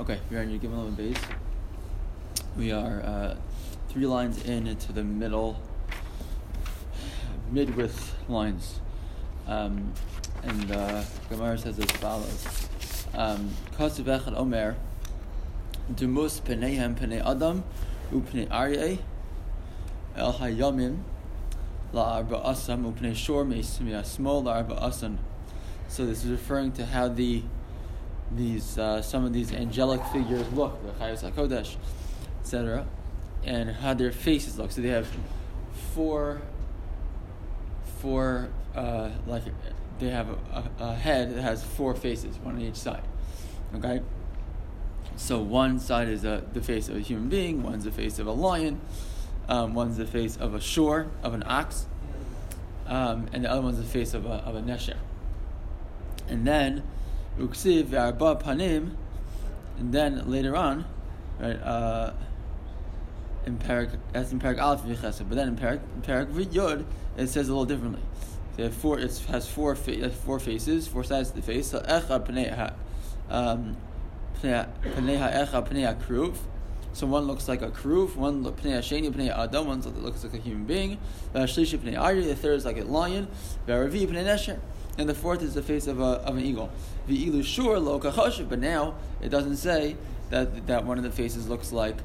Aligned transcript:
Okay, 0.00 0.20
we're 0.30 0.38
on 0.38 0.48
your 0.48 0.60
Gimel 0.60 0.94
beis. 0.94 1.18
We 2.56 2.70
are 2.70 3.02
uh, 3.02 3.34
three 3.88 4.06
lines 4.06 4.40
in 4.44 4.68
into 4.68 4.92
the 4.92 5.02
middle, 5.02 5.60
mid-width 7.50 8.14
lines. 8.28 8.78
Um, 9.48 9.92
and 10.44 10.70
uh, 10.70 11.02
Gemara 11.28 11.58
says 11.58 11.80
as 11.80 11.90
follows. 11.90 12.68
Kasiv 13.12 14.04
echad 14.04 14.36
omer, 14.36 14.76
dumus 15.92 16.40
penehem 16.42 16.96
pene 16.96 17.20
adam, 17.20 17.64
upne 18.12 18.46
arye, 18.50 19.00
el 20.14 20.32
hayamim, 20.34 20.98
la 21.92 22.18
arba 22.18 22.36
asam, 22.46 22.84
upne 22.92 23.16
shor 23.16 23.44
meismia, 23.44 24.04
small 24.04 24.44
la 24.44 24.58
arba 24.58 24.80
asan. 24.80 25.18
So 25.88 26.06
this 26.06 26.24
is 26.24 26.30
referring 26.30 26.70
to 26.74 26.86
how 26.86 27.08
the 27.08 27.42
these 28.32 28.78
uh, 28.78 29.02
some 29.02 29.24
of 29.24 29.32
these 29.32 29.52
angelic 29.52 30.04
figures 30.06 30.50
look, 30.52 30.82
the 30.82 30.92
Chayos 31.04 31.30
Hakodesh, 31.30 31.76
etc., 32.40 32.86
and 33.44 33.70
how 33.70 33.94
their 33.94 34.12
faces 34.12 34.58
look. 34.58 34.70
So 34.70 34.80
they 34.80 34.88
have 34.88 35.08
four, 35.94 36.42
four 38.00 38.48
uh, 38.74 39.10
like 39.26 39.44
they 39.98 40.10
have 40.10 40.28
a, 40.28 40.70
a, 40.78 40.94
head 40.94 41.34
that 41.34 41.42
has 41.42 41.64
four 41.64 41.94
faces, 41.94 42.36
one 42.38 42.56
on 42.56 42.60
each 42.62 42.76
side. 42.76 43.02
Okay. 43.74 44.00
So 45.16 45.40
one 45.40 45.80
side 45.80 46.08
is 46.08 46.24
a, 46.24 46.44
the 46.52 46.62
face 46.62 46.88
of 46.88 46.96
a 46.96 47.00
human 47.00 47.28
being, 47.28 47.62
one's 47.62 47.84
the 47.84 47.90
face 47.90 48.20
of 48.20 48.28
a 48.28 48.32
lion, 48.32 48.80
um, 49.48 49.74
one's 49.74 49.96
the 49.96 50.06
face 50.06 50.36
of 50.36 50.54
a 50.54 50.60
shor, 50.60 51.08
of 51.24 51.34
an 51.34 51.42
ox, 51.44 51.86
um, 52.86 53.26
and 53.32 53.44
the 53.44 53.50
other 53.50 53.60
one's 53.60 53.78
the 53.78 53.84
face 53.84 54.14
of 54.14 54.26
a, 54.26 54.34
of 54.34 54.54
a 54.54 54.60
nesher. 54.60 54.96
And 56.28 56.46
then 56.46 56.84
uksiv 57.38 57.86
v'arba 57.86 58.40
panim, 58.42 58.94
and 59.78 59.92
then 59.92 60.30
later 60.30 60.56
on, 60.56 60.84
right, 61.38 61.60
uh, 61.62 62.12
in 63.46 63.58
Perek, 63.58 63.96
that's 64.12 64.32
in 64.32 64.40
Perek 64.40 64.60
Aleph 64.60 64.82
V'chesed, 64.82 65.28
but 65.28 65.36
then 65.36 65.48
in 65.48 65.56
Perek, 65.56 65.80
in 65.94 66.02
Parak 66.02 66.54
Yod, 66.54 66.84
it 67.16 67.28
says 67.28 67.48
a 67.48 67.52
little 67.52 67.64
differently. 67.64 68.02
They 68.56 68.64
have 68.64 68.74
four, 68.74 68.98
it 68.98 69.16
has 69.28 69.48
four, 69.48 69.74
fa- 69.76 70.10
four 70.10 70.40
faces, 70.40 70.88
four 70.88 71.04
sides 71.04 71.30
to 71.30 71.36
the 71.36 71.42
face. 71.42 71.68
So 71.68 71.80
echa 71.80 72.26
pnei 72.26 72.72
um, 73.30 73.76
ha'kruv. 74.42 76.36
So 76.92 77.06
one 77.06 77.28
looks 77.28 77.46
like 77.46 77.62
a 77.62 77.70
kruv, 77.70 78.16
one 78.16 78.44
pnei 78.44 78.74
ha'sheni 78.76 79.12
pnei 79.12 79.30
adam, 79.30 79.68
one 79.68 79.80
looks 80.02 80.24
like 80.24 80.34
a 80.34 80.38
human 80.38 80.64
being. 80.64 80.98
V'ashlishi 81.34 81.78
pnei 81.78 81.96
ari, 81.98 82.24
the 82.24 82.34
third 82.34 82.54
is 82.54 82.64
like 82.64 82.78
a 82.78 82.84
lion. 82.84 83.28
V'aravi 83.68 84.08
pnei 84.08 84.24
nesher 84.24 84.58
and 84.98 85.08
the 85.08 85.14
fourth 85.14 85.42
is 85.42 85.54
the 85.54 85.62
face 85.62 85.86
of, 85.86 86.00
a, 86.00 86.20
of 86.26 86.36
an 86.36 86.44
eagle. 86.44 86.70
The 87.06 87.26
ilu 87.26 87.42
shur 87.42 87.78
lo 87.78 87.98
but 87.98 88.58
now 88.58 88.96
it 89.22 89.28
doesn't 89.28 89.56
say 89.56 89.96
that, 90.30 90.66
that 90.66 90.84
one 90.84 90.98
of 90.98 91.04
the 91.04 91.10
faces 91.10 91.48
looks 91.48 91.72
like 91.72 91.96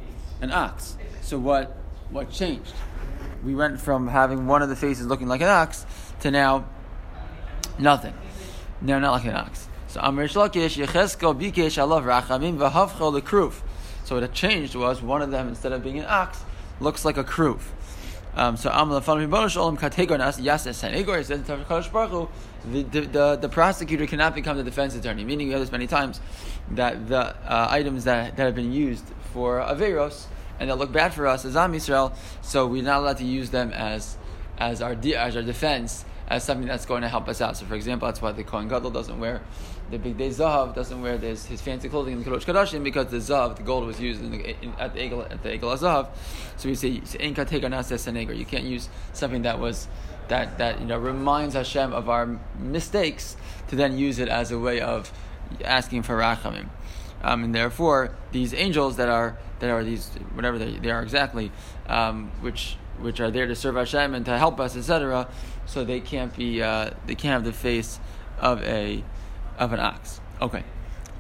an 0.42 0.52
ox. 0.52 0.96
So 1.22 1.40
what, 1.40 1.76
what 2.12 2.32
changed? 2.32 2.74
We 3.44 3.56
went 3.56 3.82
from 3.82 4.08
having 4.08 4.48
one 4.48 4.62
of 4.62 4.70
the 4.70 4.76
faces 4.76 5.08
looking 5.08 5.28
like 5.28 5.42
an 5.42 5.48
ox 5.48 5.86
to 6.22 6.32
now 6.32 6.66
nothing. 7.80 8.14
Now 8.80 9.00
not 9.00 9.12
like 9.12 9.26
an 9.26 9.36
ox. 9.36 9.68
So 9.88 10.00
Amr 10.00 10.28
Shlakish, 10.28 10.84
Yechesko 10.84 11.38
Bikesh 11.40 11.78
Alav 11.78 12.04
Rachamim 12.04 12.58
Vahavcho 12.58 13.20
Lekruf. 13.20 13.62
So 14.06 14.20
what 14.20 14.34
changed 14.34 14.76
was 14.76 15.02
one 15.02 15.22
of 15.22 15.32
them, 15.32 15.48
instead 15.48 15.72
of 15.72 15.84
being 15.84 16.00
an 16.00 16.06
ox, 16.08 16.44
looks 16.80 17.06
like 17.06 17.18
a 17.18 17.24
kruf. 17.24 17.62
Um, 18.36 18.58
so 18.58 18.72
Amal 18.72 19.00
Fan 19.02 19.30
Shalom 19.50 19.78
Kategonas 19.78 20.42
Yases 20.42 20.74
Sanegor 20.82 21.24
says 21.24 21.42
Baruch 21.90 22.30
the, 22.66 22.82
the, 22.82 23.36
the 23.36 23.50
prosecutor 23.50 24.08
cannot 24.08 24.34
become 24.34 24.58
the 24.58 24.64
defense 24.64 24.96
attorney. 24.96 25.24
Meaning, 25.24 25.48
we 25.48 25.54
have 25.54 25.62
this 25.62 25.72
many 25.72 25.86
times 25.86 26.20
that 26.72 27.08
the 27.08 27.36
uh, 27.46 27.68
items 27.70 28.06
that, 28.06 28.36
that 28.38 28.44
have 28.44 28.56
been 28.56 28.74
used 28.74 29.06
for 29.34 29.60
averos 29.60 30.26
and 30.60 30.70
that 30.70 30.78
look 30.78 30.92
bad 30.92 31.14
for 31.14 31.28
us 31.28 31.46
as 31.46 31.56
Am 31.56 31.74
Yisrael, 31.74 32.16
so 32.42 32.66
we're 32.66 32.84
not 32.84 33.02
allowed 33.02 33.18
to 33.18 33.26
use 33.26 33.50
them 33.50 33.72
as 33.72 34.18
as 34.58 34.82
our 34.82 34.94
as 34.94 35.36
our 35.36 35.42
defense 35.42 36.06
as 36.34 36.44
something 36.44 36.68
that's 36.68 36.86
going 36.86 37.04
to 37.04 37.08
help 37.08 37.28
us 37.28 37.42
out. 37.42 37.56
So, 37.58 37.66
for 37.66 37.76
example, 37.76 38.08
that's 38.08 38.22
why 38.22 38.32
the 38.32 38.44
Kohen 38.44 38.68
Gadol 38.68 38.90
doesn't 38.90 39.20
wear 39.20 39.42
the 39.92 40.00
big 40.00 40.18
day 40.18 40.30
zahav, 40.30 40.74
doesn't 40.74 41.02
wear 41.02 41.18
this, 41.20 41.46
his 41.46 41.62
fancy 41.62 41.90
clothing 41.90 42.14
in 42.14 42.24
the 42.24 42.30
Kadosh 42.30 42.46
Kadashim 42.46 42.84
because 42.84 43.08
the 43.08 43.18
zahav, 43.18 43.58
the 43.58 43.64
gold 43.64 43.86
was 43.86 44.00
used 44.00 44.24
in 44.24 44.32
the, 44.32 44.50
in, 44.64 44.74
at 44.80 44.94
the 44.94 45.00
Egel 45.00 45.32
at 45.32 45.44
the 45.44 45.50
Egel 45.50 45.78
zahav. 45.78 46.08
So 46.58 46.70
we 46.70 46.76
say 46.76 46.90
you 46.90 48.46
can't 48.46 48.64
use 48.64 48.90
something 49.14 49.44
that 49.44 49.60
was 49.60 49.88
that 50.30 50.58
that 50.58 50.80
you 50.80 50.88
know 50.88 50.98
reminds 50.98 51.54
Hashem 51.54 51.94
of 51.94 52.10
our 52.10 52.40
mistakes 52.58 53.38
to 53.68 53.76
then 53.76 53.98
use 53.98 54.18
it 54.18 54.30
as 54.30 54.52
a 54.52 54.58
way 54.58 54.82
of 54.82 55.12
asking 55.64 56.04
for 56.04 56.18
rachamim. 56.18 56.70
Um, 57.22 57.44
and 57.44 57.54
therefore, 57.56 58.16
these 58.32 58.54
angels 58.54 58.98
that 58.98 59.10
are 59.10 59.38
that 59.60 59.70
are 59.70 59.84
these 59.84 60.08
whatever 60.34 60.58
they, 60.58 60.78
they 60.78 60.90
are 60.90 61.04
exactly, 61.04 61.52
um, 61.88 62.32
which 62.42 62.78
which 63.00 63.20
are 63.20 63.32
there 63.32 63.48
to 63.48 63.56
serve 63.56 63.76
Hashem 63.76 64.14
and 64.14 64.26
to 64.26 64.38
help 64.38 64.60
us, 64.60 64.76
etc. 64.76 65.28
So 65.74 65.84
they 65.84 66.02
can't 66.02 66.32
be 66.38 66.62
uh, 66.62 66.92
they 67.08 67.16
can't 67.16 67.34
have 67.34 67.44
the 67.44 67.52
face 67.52 68.00
of 68.40 68.62
a 68.62 69.04
of 69.58 69.74
an 69.74 69.80
ox. 69.80 70.22
Okay, 70.40 70.64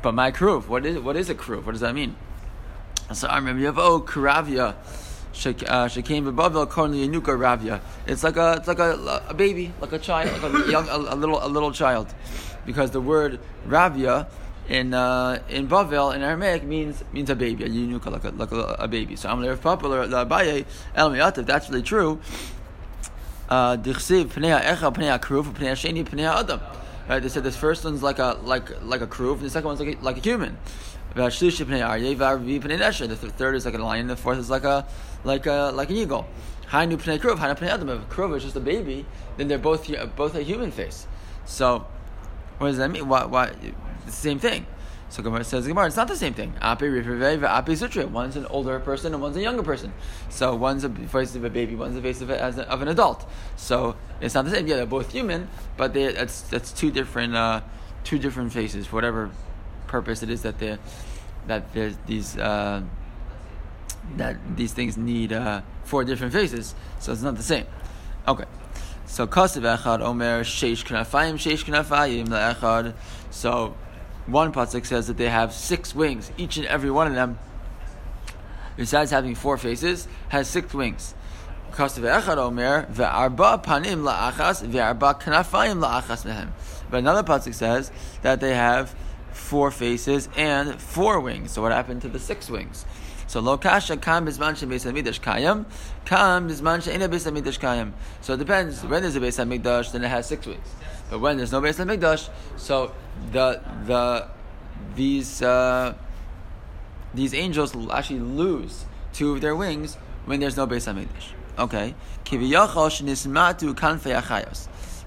but 0.04 0.14
my 0.14 0.32
kruv, 0.32 0.68
what 0.68 0.86
is 0.86 1.00
what 1.00 1.16
is 1.16 1.28
a 1.32 1.34
kruv? 1.34 1.66
What 1.66 1.72
does 1.72 1.82
that 1.82 1.96
mean? 1.96 2.16
So 3.14 3.28
I 3.28 3.38
remember 3.38 3.62
you 3.62 3.66
have 3.66 3.80
oh 3.80 4.00
kuravia. 4.02 4.76
Shekem 5.34 6.32
b'bavel 6.32 6.68
kornli 6.68 7.08
yanuka 7.08 7.36
ravia. 7.36 7.82
It's 8.06 8.24
like 8.24 8.38
a 8.38 8.58
it's 8.58 8.68
like 8.68 8.78
a, 8.78 9.24
a 9.28 9.34
baby, 9.34 9.74
like 9.82 9.92
a 9.92 9.98
child, 9.98 10.40
like 10.44 10.54
a 10.54 10.70
young 10.72 10.88
a, 10.88 10.98
a, 10.98 11.16
little 11.16 11.44
a 11.44 11.50
little 11.50 11.72
child, 11.72 12.14
because 12.68 12.92
the 12.92 13.02
word 13.02 13.40
ravia 13.68 14.28
in 14.70 14.94
uh, 14.94 15.42
in 15.50 15.68
Bavel 15.68 16.14
in 16.14 16.22
Aramaic 16.22 16.64
means 16.64 17.04
means 17.12 17.32
a 17.32 17.36
baby, 17.36 17.64
a 17.64 17.70
yunuka, 17.70 18.12
like 18.12 18.24
a 18.24 18.30
like 18.30 18.52
a, 18.52 18.76
a 18.78 18.88
baby. 18.88 19.16
So 19.16 19.30
I'm 19.30 19.58
popular 19.58 20.06
the 20.06 20.28
Abaye 20.28 20.66
El 20.94 21.10
that's 21.10 21.72
really 21.72 21.82
true. 21.82 22.22
Uh. 23.54 23.78
Right? 27.08 27.20
They 27.22 27.30
said 27.30 27.44
this 27.44 27.56
first 27.56 27.84
one's 27.84 28.02
like 28.02 28.18
a 28.18 28.40
like 28.42 28.82
like 28.82 29.02
a 29.02 29.06
kruv, 29.06 29.34
and 29.34 29.42
the 29.42 29.50
second 29.52 29.68
one's 29.68 29.80
like 29.80 29.96
a, 29.96 30.02
like 30.02 30.18
a 30.18 30.22
human. 30.22 30.58
The 31.14 31.30
third 33.38 33.56
is 33.56 33.66
like 33.66 33.76
a 33.76 33.78
lion. 33.78 34.08
The 34.08 34.16
fourth 34.16 34.40
is 34.40 34.50
like 34.50 34.64
a 34.64 34.88
like 35.24 35.46
a 35.46 35.72
like 35.72 35.92
an 35.92 35.98
eagle. 35.98 36.26
Hainu 36.72 36.98
pnei 36.98 37.20
kruv, 37.20 37.38
hainu 37.38 37.56
pnei 37.56 37.68
adam. 37.68 37.90
If 37.90 38.02
a 38.02 38.06
kruv 38.06 38.36
is 38.36 38.42
just 38.42 38.56
a 38.56 38.60
baby, 38.60 39.06
then 39.38 39.48
they're 39.48 39.60
both 39.60 39.88
both 40.16 40.34
a 40.34 40.42
human 40.42 40.72
face. 40.72 41.06
So, 41.46 41.86
what 42.58 42.70
does 42.70 42.78
that 42.78 42.90
mean? 42.90 43.08
Why? 43.08 43.26
Why? 43.26 43.50
It's 43.50 44.06
the 44.06 44.12
same 44.12 44.40
thing. 44.40 44.66
So 45.14 45.22
Gemara 45.22 45.44
says 45.44 45.68
Gemara, 45.68 45.86
it's 45.86 45.96
not 45.96 46.08
the 46.08 46.16
same 46.16 46.34
thing. 46.34 46.56
Ape 46.60 46.82
Ape 46.82 47.78
Sutra. 47.78 48.08
One's 48.08 48.36
an 48.36 48.48
older 48.48 48.80
person 48.80 49.14
and 49.14 49.22
one's 49.22 49.38
a 49.38 49.42
younger 49.42 49.62
person. 49.62 49.94
So 50.30 50.56
one's 50.56 50.84
a 50.84 50.90
face 50.90 51.36
of 51.36 51.44
a 51.44 51.52
baby, 51.52 51.76
one's 51.76 51.96
a 51.96 52.02
face 52.02 52.22
of, 52.22 52.32
a, 52.32 52.68
of 52.68 52.82
an 52.82 52.88
adult. 52.88 53.24
So 53.56 53.96
it's 54.22 54.34
not 54.34 54.46
the 54.46 54.50
same. 54.50 54.66
Yeah, 54.66 54.78
they're 54.78 54.88
both 54.88 55.12
human, 55.12 55.50
but 55.78 55.94
they, 55.94 56.12
that's 56.14 56.42
that's 56.42 56.72
two 56.72 56.90
different 56.90 57.36
uh, 57.36 57.62
two 58.04 58.18
different 58.18 58.54
faces 58.54 58.88
for 58.88 58.96
whatever 58.96 59.30
purpose 59.86 60.24
it 60.24 60.32
is 60.32 60.42
that 60.42 60.58
they 60.58 60.80
that 61.46 61.72
these 62.08 62.36
uh, 62.36 62.82
that 64.18 64.38
these 64.56 64.74
things 64.74 64.98
need 64.98 65.32
uh, 65.32 65.62
four 65.84 66.04
different 66.04 66.34
faces. 66.34 66.74
So 67.00 67.12
it's 67.12 67.22
not 67.22 67.36
the 67.36 67.44
same. 67.44 67.68
Okay. 68.28 68.46
So 69.06 69.28
Echad 69.28 70.02
Omer 70.02 70.44
Sheish 70.44 70.84
Knafayim 70.86 71.36
Sheish 71.36 71.66
Knafayim 71.66 72.30
Echad. 72.30 72.96
So 73.30 73.76
one 74.26 74.54
pasuk 74.54 74.86
says 74.86 75.08
that 75.08 75.18
they 75.18 75.30
have 75.30 75.54
six 75.54 75.94
wings. 75.94 76.32
Each 76.38 76.58
and 76.58 76.66
every 76.68 76.92
one 76.92 77.08
of 77.08 77.14
them, 77.14 77.40
besides 78.78 79.12
having 79.12 79.36
four 79.36 79.58
faces, 79.58 80.08
has 80.30 80.48
six 80.48 80.74
wings. 80.74 81.14
But 81.76 81.98
another 81.98 82.44
pasuk 87.24 87.54
says 87.54 87.92
that 88.22 88.40
they 88.40 88.54
have 88.54 88.96
four 89.32 89.72
faces 89.72 90.30
and 90.38 90.80
four 90.80 91.20
wings. 91.20 91.52
So 91.52 91.62
what 91.64 91.72
happened 91.72 92.04
to 92.04 92.10
the 92.10 92.20
six 92.20 92.50
wings? 92.50 92.86
So 93.26 93.40
lo 93.40 93.58
kasha 93.58 93.98
kam 93.98 94.28
bisman 94.28 94.56
she 94.56 94.68
beis 94.68 94.86
kayam, 95.20 95.66
kam 96.06 96.48
bisman 96.48 96.84
she 96.84 96.92
ina 96.92 97.10
beis 97.10 97.26
kayam. 97.60 97.94
So 98.22 98.34
it 98.34 98.38
depends. 98.38 98.84
When 98.84 99.02
there's 99.02 99.16
a 99.16 99.20
beis 99.20 99.44
hamikdash, 99.44 99.92
then 99.92 100.04
it 100.04 100.10
has 100.10 100.28
six 100.28 100.46
wings. 100.46 100.68
But 101.14 101.20
when 101.20 101.38
there's 101.38 101.52
no 101.52 101.62
beis 101.62 101.78
hamikdash, 101.78 102.28
so 102.58 102.92
the 103.32 103.62
the 103.86 104.28
these 104.96 105.44
uh, 105.44 105.94
these 107.14 107.36
angels 107.36 107.76
actually 107.92 108.22
lose 108.22 108.86
two 109.14 109.34
of 109.34 109.42
their 109.42 109.56
wings 109.56 109.94
when 110.26 110.40
there's 110.40 110.58
no 110.58 110.66
beis 110.66 110.92
hamikdash. 110.92 111.34
Okay. 111.60 111.94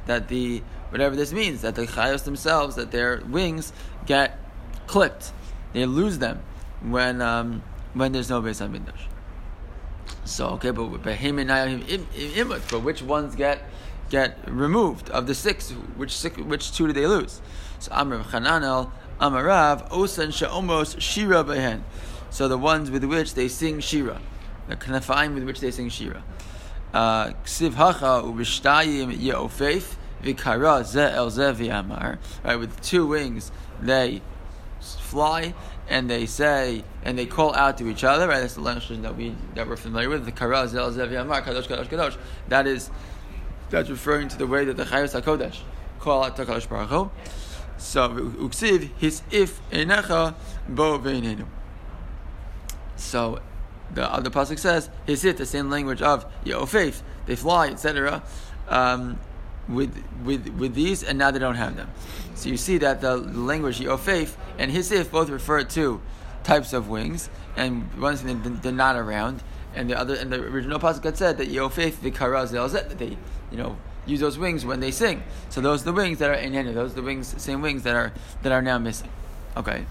That 0.06 0.28
the 0.28 0.62
whatever 0.90 1.16
this 1.16 1.32
means, 1.32 1.62
that 1.62 1.74
the 1.74 1.86
chayos 1.88 2.22
themselves, 2.22 2.76
that 2.76 2.92
their 2.92 3.22
wings 3.28 3.72
get 4.06 4.38
clipped, 4.86 5.32
they 5.72 5.86
lose 5.86 6.20
them 6.20 6.40
when. 6.82 7.20
Um, 7.20 7.64
when 7.96 8.12
there's 8.12 8.28
no 8.28 8.42
Beis 8.42 8.60
Hamikdash. 8.60 9.08
So 10.24 10.48
okay, 10.50 10.70
but 10.70 11.02
but 12.70 12.82
which 12.82 13.02
ones 13.02 13.34
get 13.34 13.62
get 14.10 14.38
removed 14.46 15.10
of 15.10 15.26
the 15.26 15.34
six? 15.34 15.70
Which 15.70 16.16
six, 16.16 16.38
which 16.38 16.72
two 16.72 16.86
do 16.86 16.92
they 16.92 17.06
lose? 17.06 17.40
So 17.78 17.92
Amr 17.92 18.22
Chananel 18.22 18.90
Amarav 19.20 19.88
Osan 19.90 20.28
Sha'omos 20.28 21.00
Shira 21.00 21.42
Behen. 21.44 21.82
So 22.30 22.48
the 22.48 22.58
ones 22.58 22.90
with 22.90 23.04
which 23.04 23.34
they 23.34 23.48
sing 23.48 23.80
Shira, 23.80 24.20
the 24.68 24.76
knafayim 24.76 25.34
with 25.34 25.44
which 25.44 25.60
they 25.60 25.70
sing 25.70 25.88
Shira. 25.88 26.22
Uh, 26.92 27.30
Ksiv 27.44 27.74
Hacha 27.74 28.22
Ubishtayim 28.24 29.18
Ye'ofeif 29.18 29.96
Vikara 30.22 30.84
Ze 30.84 31.00
El 31.00 31.30
Ze 31.30 31.42
V'Amar. 31.42 32.18
Right, 32.44 32.56
with 32.56 32.80
two 32.82 33.06
wings 33.06 33.50
they 33.80 34.22
fly 34.80 35.54
and 35.88 36.10
they 36.10 36.26
say 36.26 36.84
and 37.04 37.18
they 37.18 37.26
call 37.26 37.54
out 37.54 37.78
to 37.78 37.88
each 37.88 38.04
other. 38.04 38.28
Right, 38.28 38.40
that's 38.40 38.54
the 38.54 38.60
language 38.60 39.00
that 39.02 39.16
we 39.16 39.34
that 39.54 39.68
we're 39.68 39.76
familiar 39.76 40.08
with. 40.08 40.24
The 40.24 40.32
Kara 40.32 40.68
Ze 40.68 40.78
El 40.78 40.92
Ze 40.92 41.00
V'Amar 41.00 41.42
Kadosh 41.42 41.66
Kadosh 41.66 41.88
Kadosh. 41.88 42.16
That 42.48 42.66
is 42.66 42.90
that's 43.70 43.90
referring 43.90 44.28
to 44.28 44.38
the 44.38 44.46
way 44.46 44.64
that 44.64 44.76
the 44.76 44.84
Chayos 44.84 45.20
Hakodesh 45.20 45.60
call 45.98 46.24
out 46.24 46.36
to 46.36 46.44
Kadosh 46.44 46.68
Baruch 46.68 46.88
Hu. 46.88 47.10
So 47.78 48.08
uksiv 48.08 48.90
his 48.96 49.22
if 49.30 49.60
enecha 49.70 50.34
bo 50.68 50.98
veinenu. 50.98 51.46
So 52.96 53.40
the 53.92 54.10
other 54.10 54.30
pasuk 54.30 54.58
says 54.58 54.90
his 55.04 55.24
it 55.24 55.36
the 55.36 55.46
same 55.46 55.70
language 55.70 56.02
of 56.02 56.26
faith 56.68 57.02
they 57.26 57.36
fly 57.36 57.68
etc. 57.68 58.22
Um, 58.68 59.18
with 59.68 60.02
with 60.24 60.48
with 60.50 60.74
these 60.74 61.02
and 61.02 61.18
now 61.18 61.30
they 61.30 61.38
don't 61.38 61.56
have 61.56 61.76
them. 61.76 61.90
So 62.34 62.48
you 62.48 62.56
see 62.56 62.78
that 62.78 63.00
the 63.00 63.16
language 63.16 63.84
faith 64.00 64.36
and 64.58 64.70
his 64.70 64.90
if 64.90 65.10
both 65.10 65.28
refer 65.28 65.64
to 65.64 66.00
types 66.44 66.72
of 66.72 66.88
wings 66.88 67.28
and 67.56 67.92
ones 68.00 68.22
they're 68.22 68.72
not 68.72 68.96
around. 68.96 69.42
And 69.74 69.90
the 69.90 69.98
other 69.98 70.14
and 70.14 70.32
the 70.32 70.40
original 70.40 70.78
pasuk 70.78 71.04
had 71.04 71.18
said 71.18 71.36
that 71.38 71.48
the 71.48 72.10
karaz 72.10 72.52
that 72.72 72.98
they 72.98 73.18
you 73.50 73.56
know 73.56 73.76
use 74.06 74.20
those 74.20 74.38
wings 74.38 74.64
when 74.64 74.80
they 74.80 74.90
sing. 74.90 75.22
So 75.48 75.60
those 75.60 75.82
are 75.82 75.86
the 75.86 75.92
wings 75.92 76.18
that 76.18 76.30
are 76.30 76.34
in 76.34 76.52
Yenu. 76.52 76.74
Those 76.74 76.92
are 76.92 76.96
the 76.96 77.02
wings, 77.02 77.34
same 77.42 77.60
wings 77.62 77.82
that 77.82 77.94
are 77.94 78.12
that 78.42 78.52
are 78.52 78.62
now 78.62 78.78
missing. 78.78 79.10
Okay. 79.56 79.86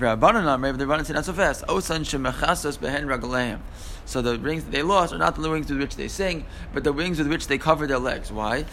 So 0.00 0.16
the 4.22 4.38
rings 4.38 4.64
that 4.64 4.72
they 4.72 4.82
lost 4.82 5.12
are 5.12 5.18
not 5.18 5.36
the 5.36 5.50
wings 5.50 5.70
with 5.70 5.78
which 5.78 5.96
they 5.96 6.08
sing, 6.08 6.46
but 6.72 6.82
the 6.82 6.92
wings 6.92 7.18
with 7.18 7.28
which 7.28 7.46
they 7.46 7.58
cover 7.58 7.86
their 7.86 7.98
legs. 7.98 8.32
Why? 8.32 8.64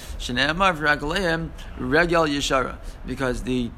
Because 3.06 3.44
the 3.44 3.72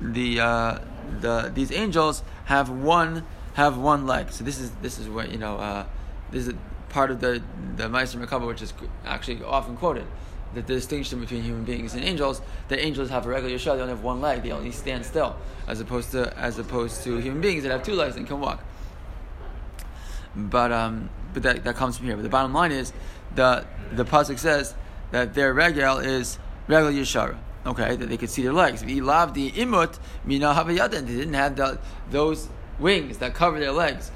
the 0.00 0.40
uh, 0.40 0.78
the 1.20 1.50
these 1.54 1.72
angels 1.72 2.22
have 2.44 2.70
one 2.70 3.26
have 3.54 3.76
one 3.76 4.06
leg. 4.06 4.30
So 4.30 4.44
this 4.44 4.60
is 4.60 4.70
this 4.82 4.98
is 4.98 5.08
where 5.08 5.26
you 5.26 5.38
know 5.38 5.56
uh, 5.56 5.86
this 6.30 6.46
is 6.46 6.54
part 6.96 7.10
of 7.10 7.20
the 7.20 7.42
the 7.76 7.84
Maaseh 7.84 8.16
Merkavah, 8.16 8.46
which 8.46 8.62
is 8.62 8.72
actually 9.04 9.44
often 9.44 9.76
quoted 9.76 10.06
the 10.54 10.62
distinction 10.62 11.20
between 11.20 11.42
human 11.42 11.62
beings 11.62 11.92
and 11.92 12.02
angels. 12.02 12.40
The 12.68 12.78
angels 12.82 13.10
have 13.10 13.26
a 13.26 13.28
regular 13.28 13.54
yeshua; 13.54 13.76
they 13.76 13.82
only 13.82 13.94
have 13.96 14.02
one 14.02 14.22
leg; 14.22 14.42
they 14.42 14.50
only 14.50 14.70
stand 14.70 15.04
still, 15.04 15.36
as 15.68 15.78
opposed 15.78 16.12
to 16.12 16.34
as 16.38 16.58
opposed 16.58 17.04
to 17.04 17.18
human 17.18 17.42
beings 17.42 17.64
that 17.64 17.72
have 17.72 17.82
two 17.82 17.92
legs 17.92 18.16
and 18.16 18.26
can 18.26 18.40
walk. 18.40 18.64
But 20.34 20.72
um, 20.72 21.10
but 21.34 21.42
that, 21.42 21.64
that 21.64 21.76
comes 21.76 21.98
from 21.98 22.06
here. 22.06 22.16
But 22.16 22.22
the 22.22 22.30
bottom 22.30 22.54
line 22.54 22.72
is 22.72 22.94
the 23.34 23.66
the 23.92 24.06
pasuk 24.06 24.38
says 24.38 24.74
that 25.10 25.34
their 25.34 25.52
regal 25.52 25.98
is 25.98 26.38
regular 26.66 26.92
yeshara. 26.92 27.36
Okay, 27.66 27.94
that 27.94 28.08
they 28.08 28.16
could 28.16 28.30
see 28.30 28.42
their 28.42 28.54
legs. 28.54 28.80
the 28.80 29.00
imut 29.00 29.98
mina 30.24 30.64
They 30.64 31.00
didn't 31.02 31.34
have 31.34 31.56
the, 31.56 31.78
those 32.10 32.48
wings 32.78 33.18
that 33.18 33.34
cover 33.34 33.58
their 33.58 33.72
legs 33.72 34.10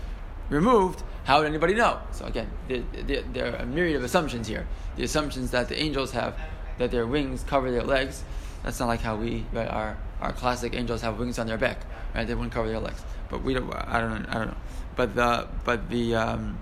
removed 0.51 1.03
how 1.25 1.39
would 1.39 1.47
anybody 1.47 1.75
know? 1.75 2.01
So 2.13 2.25
again, 2.25 2.51
there, 2.69 2.83
there, 2.93 3.23
there, 3.23 3.53
are 3.53 3.57
a 3.57 3.67
myriad 3.67 3.97
of 3.97 4.05
assumptions 4.05 4.49
here. 4.49 4.67
The 4.97 5.05
assumptions 5.05 5.51
that 5.51 5.69
the 5.69 5.81
angels 5.81 6.13
have, 6.13 6.37
that 6.79 6.91
their 6.91 7.07
wings 7.07 7.45
cover 7.45 7.71
their 7.71 7.85
legs. 7.85 8.25
That's 8.63 8.81
not 8.81 8.89
like 8.89 9.01
how 9.01 9.17
we, 9.17 9.45
right, 9.53 9.69
our, 9.69 9.97
our 10.21 10.33
classic 10.33 10.75
angels 10.75 11.03
have 11.03 11.19
wings 11.19 11.39
on 11.39 11.47
their 11.47 11.59
back, 11.59 11.81
right? 12.15 12.27
They 12.27 12.35
wouldn't 12.35 12.53
cover 12.53 12.69
their 12.69 12.81
legs. 12.81 13.05
But 13.29 13.43
we 13.43 13.55
don't, 13.55 13.73
I 13.73 14.01
don't 14.01 14.23
know, 14.23 14.29
I 14.29 14.35
don't 14.35 14.49
know. 14.49 14.57
But 14.97 15.15
the, 15.15 15.49
but 15.65 15.89
the 15.89 16.15
um, 16.15 16.59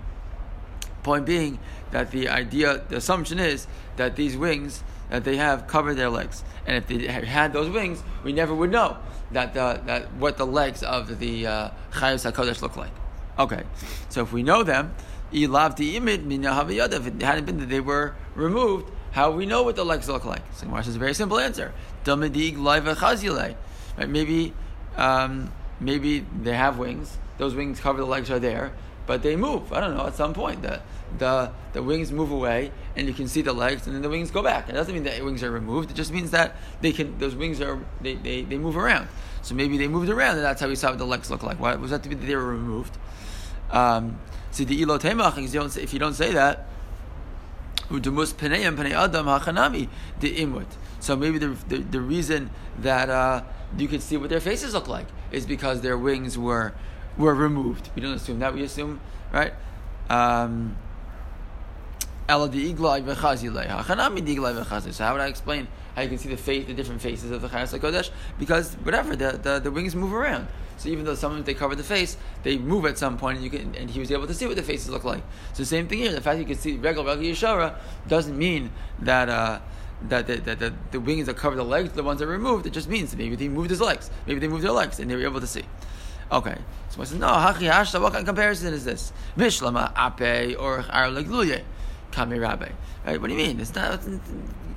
point 1.03 1.25
being 1.25 1.59
that 1.91 2.11
the 2.11 2.29
idea, 2.29 2.83
the 2.89 2.97
assumption 2.97 3.39
is 3.39 3.65
that 3.95 4.15
these 4.15 4.37
wings 4.37 4.83
that 5.09 5.23
they 5.23 5.37
have 5.37 5.65
cover 5.65 5.95
their 5.95 6.09
legs. 6.09 6.43
And 6.67 6.77
if 6.77 6.87
they 6.87 7.07
had 7.07 7.53
those 7.53 7.69
wings, 7.69 8.03
we 8.23 8.33
never 8.33 8.53
would 8.53 8.71
know 8.71 8.97
that, 9.31 9.53
the, 9.55 9.81
that 9.85 10.13
what 10.13 10.37
the 10.37 10.45
legs 10.45 10.83
of 10.83 11.19
the 11.19 11.47
uh, 11.47 11.69
Chayos 11.91 12.61
look 12.61 12.77
like. 12.77 12.91
Okay, 13.39 13.63
so 14.09 14.21
if 14.21 14.33
we 14.33 14.43
know 14.43 14.63
them, 14.63 14.93
if 15.31 15.49
it 15.49 17.21
hadn't 17.21 17.45
been 17.45 17.59
that 17.59 17.69
they 17.69 17.79
were 17.79 18.15
removed, 18.35 18.91
how 19.11 19.31
we 19.31 19.45
know 19.45 19.63
what 19.63 19.77
the 19.77 19.85
legs 19.85 20.09
look 20.09 20.25
like? 20.25 20.41
So 20.53 20.65
Gemara 20.65 20.83
says 20.83 20.97
a 20.97 20.99
very 20.99 21.13
simple 21.13 21.39
answer. 21.39 21.71
Right? 22.05 24.09
Maybe, 24.09 24.53
um, 24.97 25.53
maybe 25.79 26.25
they 26.41 26.53
have 26.53 26.77
wings. 26.77 27.17
Those 27.37 27.55
wings 27.55 27.79
cover 27.79 27.99
the 27.99 28.05
legs 28.05 28.29
are 28.29 28.39
there, 28.39 28.73
but 29.07 29.23
they 29.23 29.37
move. 29.37 29.71
I 29.71 29.79
don't 29.79 29.95
know. 29.95 30.05
At 30.05 30.15
some 30.15 30.33
point, 30.33 30.61
the 30.61 30.81
the 31.17 31.51
the 31.71 31.81
wings 31.81 32.11
move 32.11 32.31
away, 32.31 32.71
and 32.97 33.07
you 33.07 33.13
can 33.13 33.29
see 33.29 33.41
the 33.41 33.53
legs, 33.53 33.87
and 33.87 33.95
then 33.95 34.01
the 34.01 34.09
wings 34.09 34.31
go 34.31 34.43
back. 34.43 34.67
It 34.67 34.73
doesn't 34.73 34.93
mean 34.93 35.03
that 35.03 35.17
the 35.17 35.23
wings 35.23 35.43
are 35.43 35.51
removed. 35.51 35.91
It 35.91 35.95
just 35.95 36.11
means 36.11 36.31
that 36.31 36.57
they 36.81 36.91
can. 36.91 37.17
Those 37.17 37.35
wings 37.35 37.61
are 37.61 37.79
they, 38.01 38.15
they, 38.15 38.41
they 38.41 38.57
move 38.57 38.75
around. 38.75 39.07
So 39.41 39.55
maybe 39.55 39.77
they 39.77 39.87
moved 39.87 40.09
around, 40.09 40.35
and 40.35 40.43
that's 40.43 40.59
how 40.59 40.67
we 40.67 40.75
saw 40.75 40.89
what 40.89 40.99
the 40.99 41.05
legs 41.05 41.31
look 41.31 41.41
like. 41.41 41.59
Why 41.59 41.73
was 41.75 41.91
that 41.91 42.03
to 42.03 42.09
be 42.09 42.15
that 42.15 42.25
they 42.25 42.35
were 42.35 42.45
removed? 42.45 42.97
Um, 43.71 44.19
see 44.51 44.63
the 44.63 44.81
ilo 44.81 44.95
if 44.95 45.93
you 45.93 45.99
don't 45.99 46.13
say 46.13 46.33
that, 46.33 46.67
udumus 47.89 48.33
peneyam 48.33 48.77
peney 48.77 48.91
adam 48.91 49.25
hachanami 49.25 49.89
the 50.19 50.35
imut. 50.37 50.67
So 50.99 51.15
maybe 51.15 51.37
the, 51.37 51.55
the, 51.67 51.77
the 51.77 52.01
reason 52.01 52.49
that 52.79 53.09
uh, 53.09 53.43
you 53.77 53.87
can 53.87 54.01
see 54.01 54.17
what 54.17 54.29
their 54.29 54.41
faces 54.41 54.73
look 54.73 54.87
like 54.87 55.07
is 55.31 55.45
because 55.45 55.81
their 55.81 55.97
wings 55.97 56.37
were 56.37 56.73
were 57.17 57.35
removed. 57.35 57.89
We 57.95 58.01
don't 58.01 58.13
assume 58.13 58.39
that. 58.39 58.53
We 58.53 58.63
assume 58.63 58.99
right. 59.31 59.53
Um, 60.09 60.77
so 62.29 62.35
how 62.35 62.41
would 62.43 62.53
I 62.53 62.59
explain 65.27 65.67
how 65.95 66.03
you 66.03 66.09
can 66.09 66.19
see 66.19 66.29
the 66.29 66.37
face, 66.37 66.67
the 66.67 66.75
different 66.75 67.01
faces 67.01 67.31
of 67.31 67.41
the 67.41 67.47
Chanas 67.47 67.79
Kodesh? 67.79 68.11
Because 68.37 68.75
whatever 68.75 69.15
the, 69.15 69.39
the, 69.41 69.59
the 69.59 69.71
wings 69.71 69.95
move 69.95 70.13
around. 70.13 70.47
So 70.79 70.89
even 70.89 71.05
though 71.05 71.15
sometimes 71.15 71.45
they 71.45 71.53
cover 71.53 71.75
the 71.75 71.83
face, 71.83 72.17
they 72.43 72.57
move 72.57 72.85
at 72.85 72.97
some 72.97 73.17
point, 73.17 73.37
and 73.37 73.43
you 73.43 73.51
can, 73.51 73.75
and 73.75 73.89
he 73.89 73.99
was 73.99 74.11
able 74.11 74.25
to 74.27 74.33
see 74.33 74.47
what 74.47 74.55
the 74.55 74.63
faces 74.63 74.89
look 74.89 75.03
like. 75.03 75.21
So 75.53 75.63
same 75.63 75.87
thing 75.87 75.99
here. 75.99 76.11
The 76.11 76.21
fact 76.21 76.39
you 76.39 76.45
can 76.45 76.57
see 76.57 76.77
regular 76.77 77.05
regular 77.05 77.33
yeshara 77.33 77.75
doesn't 78.07 78.37
mean 78.37 78.71
that. 78.99 79.29
Uh, 79.29 79.59
that 80.07 80.27
the, 80.27 80.37
that 80.37 80.59
the, 80.59 80.73
the 80.91 80.99
wings 80.99 81.25
that 81.25 81.35
cover 81.35 81.57
the 81.57 81.63
legs, 81.63 81.91
the 81.91 82.03
ones 82.03 82.21
that 82.21 82.27
removed, 82.27 82.65
it 82.65 82.71
just 82.71 82.87
means 82.87 83.13
maybe 83.17 83.35
they 83.35 83.49
moved 83.49 83.69
his 83.69 83.81
legs. 83.81 84.09
Maybe 84.25 84.39
they 84.39 84.47
moved 84.47 84.63
their 84.63 84.71
legs 84.71 84.97
and 84.97 85.11
they 85.11 85.15
were 85.15 85.23
able 85.23 85.41
to 85.41 85.47
see. 85.47 85.63
Okay. 86.31 86.57
So 86.89 87.01
I 87.01 87.03
says, 87.03 87.19
no, 87.19 87.27
hachi 87.27 87.69
hashta, 87.69 88.01
what 88.01 88.13
kind 88.13 88.21
of 88.21 88.27
comparison 88.27 88.73
is 88.73 88.85
this? 88.85 89.11
Mishlama 89.35 89.91
ape 89.97 90.57
or 90.57 90.83
arlegluye 90.83 91.63
kame 92.11 92.39
rabbe. 92.39 92.71
Right? 93.05 93.19
What 93.19 93.27
do 93.27 93.33
you 93.33 93.39
mean? 93.39 93.59
It's 93.59 93.75
not, 93.75 94.07
you 94.07 94.21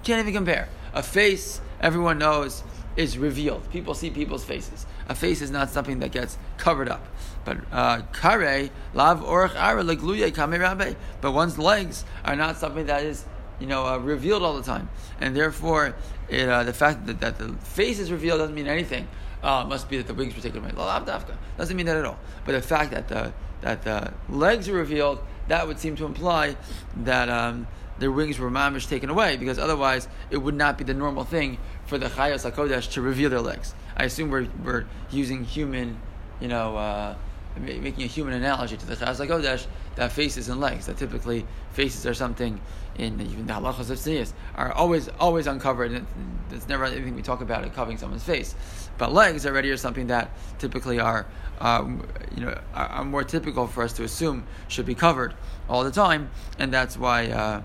can't 0.03 0.21
even 0.21 0.35
compare. 0.35 0.69
A 0.95 1.03
face, 1.03 1.61
everyone 1.81 2.19
knows, 2.19 2.63
is 2.97 3.17
revealed. 3.17 3.71
People 3.71 3.95
see 3.95 4.11
people's 4.11 4.45
faces. 4.45 4.87
A 5.09 5.15
face 5.15 5.43
is 5.43 5.51
not 5.51 5.71
something 5.71 6.01
that 6.01 6.13
gets 6.13 6.39
covered 6.57 6.89
up. 6.89 7.05
But 7.45 7.59
uh, 7.73 8.03
kare 8.13 8.71
lav 8.95 9.21
orach 9.21 9.55
ara. 9.57 10.97
But 11.21 11.33
one's 11.33 11.59
legs 11.59 12.05
are 12.25 12.37
not 12.37 12.57
something 12.57 12.87
that 12.87 13.05
is 13.05 13.25
you 13.61 13.67
know 13.67 13.87
uh, 13.87 13.99
revealed 13.99 14.43
all 14.43 14.57
the 14.57 14.63
time, 14.63 14.89
and 15.21 15.37
therefore 15.37 15.95
it, 16.29 16.49
uh, 16.49 16.65
the 16.65 16.73
fact 16.73 17.07
that, 17.07 17.21
that 17.21 17.39
the 17.39 17.53
face 17.55 17.99
is 17.99 18.11
revealed 18.11 18.39
doesn't 18.39 18.55
mean 18.55 18.69
anything. 18.69 19.09
Uh, 19.43 19.65
must 19.65 19.89
be 19.89 19.97
that 19.97 20.07
the 20.07 20.15
wings 20.15 20.37
were 20.37 20.43
taken 20.43 20.61
away. 20.63 20.71
Doesn't 20.73 21.77
mean 21.77 21.87
that 21.87 21.97
at 21.97 22.05
all. 22.05 22.19
But 22.45 22.53
the 22.53 22.63
fact 22.63 22.93
that 22.93 23.09
the 23.09 23.33
that 23.63 23.83
the 23.83 24.13
legs 24.29 24.69
are 24.69 24.75
revealed, 24.75 25.21
that 25.49 25.67
would 25.67 25.79
seem 25.79 25.97
to 25.97 26.05
imply 26.07 26.57
that. 26.99 27.29
Um, 27.29 27.67
their 27.99 28.11
wings 28.11 28.37
were 28.37 28.51
mamish 28.51 28.89
taken 28.89 29.11
away 29.11 29.37
because 29.37 29.61
otherwise 29.61 30.09
it 30.29 30.39
would 30.39 30.57
not 30.57 30.77
be 30.77 30.83
the 30.83 30.95
normal 30.95 31.23
thing 31.23 31.59
for 31.87 31.99
the 31.99 32.07
chayos 32.09 32.51
hakodesh 32.51 32.91
to 32.93 33.01
reveal 33.01 33.31
their 33.31 33.41
legs. 33.41 33.75
I 33.97 34.05
assume 34.05 34.31
we're, 34.31 34.49
we're 34.65 34.87
using 35.11 35.45
human, 35.45 35.99
you 36.41 36.49
know, 36.49 36.77
uh, 36.77 37.15
making 37.61 38.03
a 38.03 38.07
human 38.07 38.35
analogy 38.35 38.77
to 38.77 38.87
the 38.87 38.97
chayos 38.97 39.25
hakodesh 39.27 39.67
that 39.97 40.13
faces 40.13 40.49
and 40.49 40.61
legs. 40.61 40.87
That 40.87 40.97
typically 40.97 41.47
faces 41.73 42.07
are 42.07 42.15
something 42.15 42.61
in 42.97 43.21
even 43.21 43.47
the 43.47 43.53
halachas 43.55 43.91
of 43.91 43.99
tznius 43.99 44.33
are 44.55 44.73
always 44.73 45.09
always 45.21 45.47
uncovered. 45.47 45.93
And 45.93 46.07
it's 46.51 46.69
never 46.69 46.85
anything 46.85 47.15
we 47.15 47.23
talk 47.23 47.41
about 47.41 47.65
it 47.65 47.75
covering 47.75 47.99
someone's 47.99 48.25
face. 48.25 48.55
But 48.99 49.13
legs 49.13 49.47
already 49.47 49.71
are 49.71 49.77
something 49.77 50.07
that 50.09 50.31
typically 50.59 50.99
are, 50.99 51.27
uh, 51.61 51.87
you 52.35 52.45
know, 52.45 52.61
are, 52.75 52.87
are, 52.87 53.05
more 53.05 53.25
typical 53.25 53.67
for 53.67 53.83
us 53.83 53.93
to 53.95 54.05
assume 54.05 54.45
should 54.69 54.87
be 54.87 54.95
covered 54.95 55.35
all 55.69 55.85
the 55.85 55.91
time, 55.91 56.31
and 56.59 56.73
that's 56.73 56.97
why. 56.97 57.29
Uh, 57.29 57.63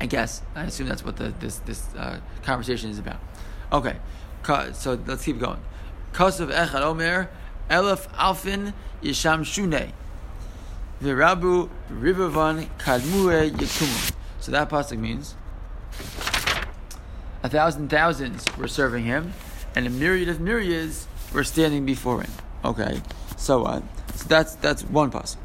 I 0.00 0.06
guess 0.06 0.42
I 0.54 0.64
assume 0.64 0.88
that's 0.88 1.04
what 1.04 1.16
the, 1.16 1.32
this 1.40 1.58
this 1.60 1.94
uh, 1.94 2.18
conversation 2.42 2.90
is 2.90 2.98
about. 2.98 3.20
Okay, 3.72 3.96
so 4.72 4.98
let's 5.06 5.24
keep 5.24 5.38
going. 5.38 5.60
Echad 6.12 6.82
omer 6.82 7.30
alfin 7.70 8.72
yisham 9.02 9.44
shune 9.44 9.92
ribavan 11.02 12.68
kadmue 12.78 13.50
yikumu. 13.50 14.12
So 14.40 14.52
that 14.52 14.68
pasuk 14.68 14.98
means 14.98 15.34
a 17.42 17.48
thousand 17.48 17.88
thousands 17.88 18.44
were 18.56 18.68
serving 18.68 19.04
him, 19.04 19.32
and 19.74 19.86
a 19.86 19.90
myriad 19.90 20.28
of 20.28 20.40
myriads 20.40 21.06
were 21.32 21.44
standing 21.44 21.84
before 21.84 22.22
him. 22.22 22.30
Okay, 22.64 23.00
so 23.36 23.62
what? 23.62 23.82
So 24.14 24.26
that's 24.28 24.54
that's 24.56 24.82
one 24.84 25.10
pasuk. 25.10 25.36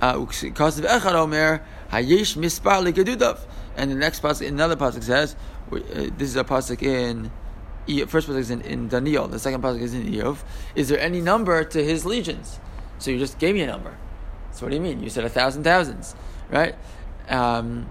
Of 0.00 0.18
Echad 0.28 1.14
Omer, 1.14 1.62
Mispar. 1.90 3.40
And 3.76 3.90
the 3.90 3.94
next 3.94 4.22
pasuk, 4.22 4.46
another 4.46 4.76
pasuk 4.76 5.02
says, 5.02 5.34
uh, 5.72 5.78
this 6.16 6.28
is 6.28 6.36
a 6.36 6.44
pasuk 6.44 6.82
in 6.82 7.30
first 8.06 8.28
pasuk 8.28 8.38
is 8.38 8.50
in, 8.50 8.60
in 8.62 8.88
Daniel, 8.88 9.28
the 9.28 9.38
second 9.38 9.62
pasuk 9.62 9.80
is 9.80 9.94
in 9.94 10.06
Iyov. 10.12 10.38
Is 10.74 10.88
there 10.88 10.98
any 10.98 11.20
number 11.20 11.64
to 11.64 11.84
his 11.84 12.04
legions? 12.04 12.58
So 12.98 13.10
you 13.10 13.18
just 13.18 13.38
gave 13.38 13.54
me 13.54 13.62
a 13.62 13.66
number. 13.66 13.96
So 14.52 14.64
what 14.66 14.70
do 14.70 14.76
you 14.76 14.82
mean? 14.82 15.02
You 15.02 15.10
said 15.10 15.24
a 15.24 15.28
thousand 15.28 15.64
thousands, 15.64 16.14
right? 16.50 16.74
Um, 17.28 17.88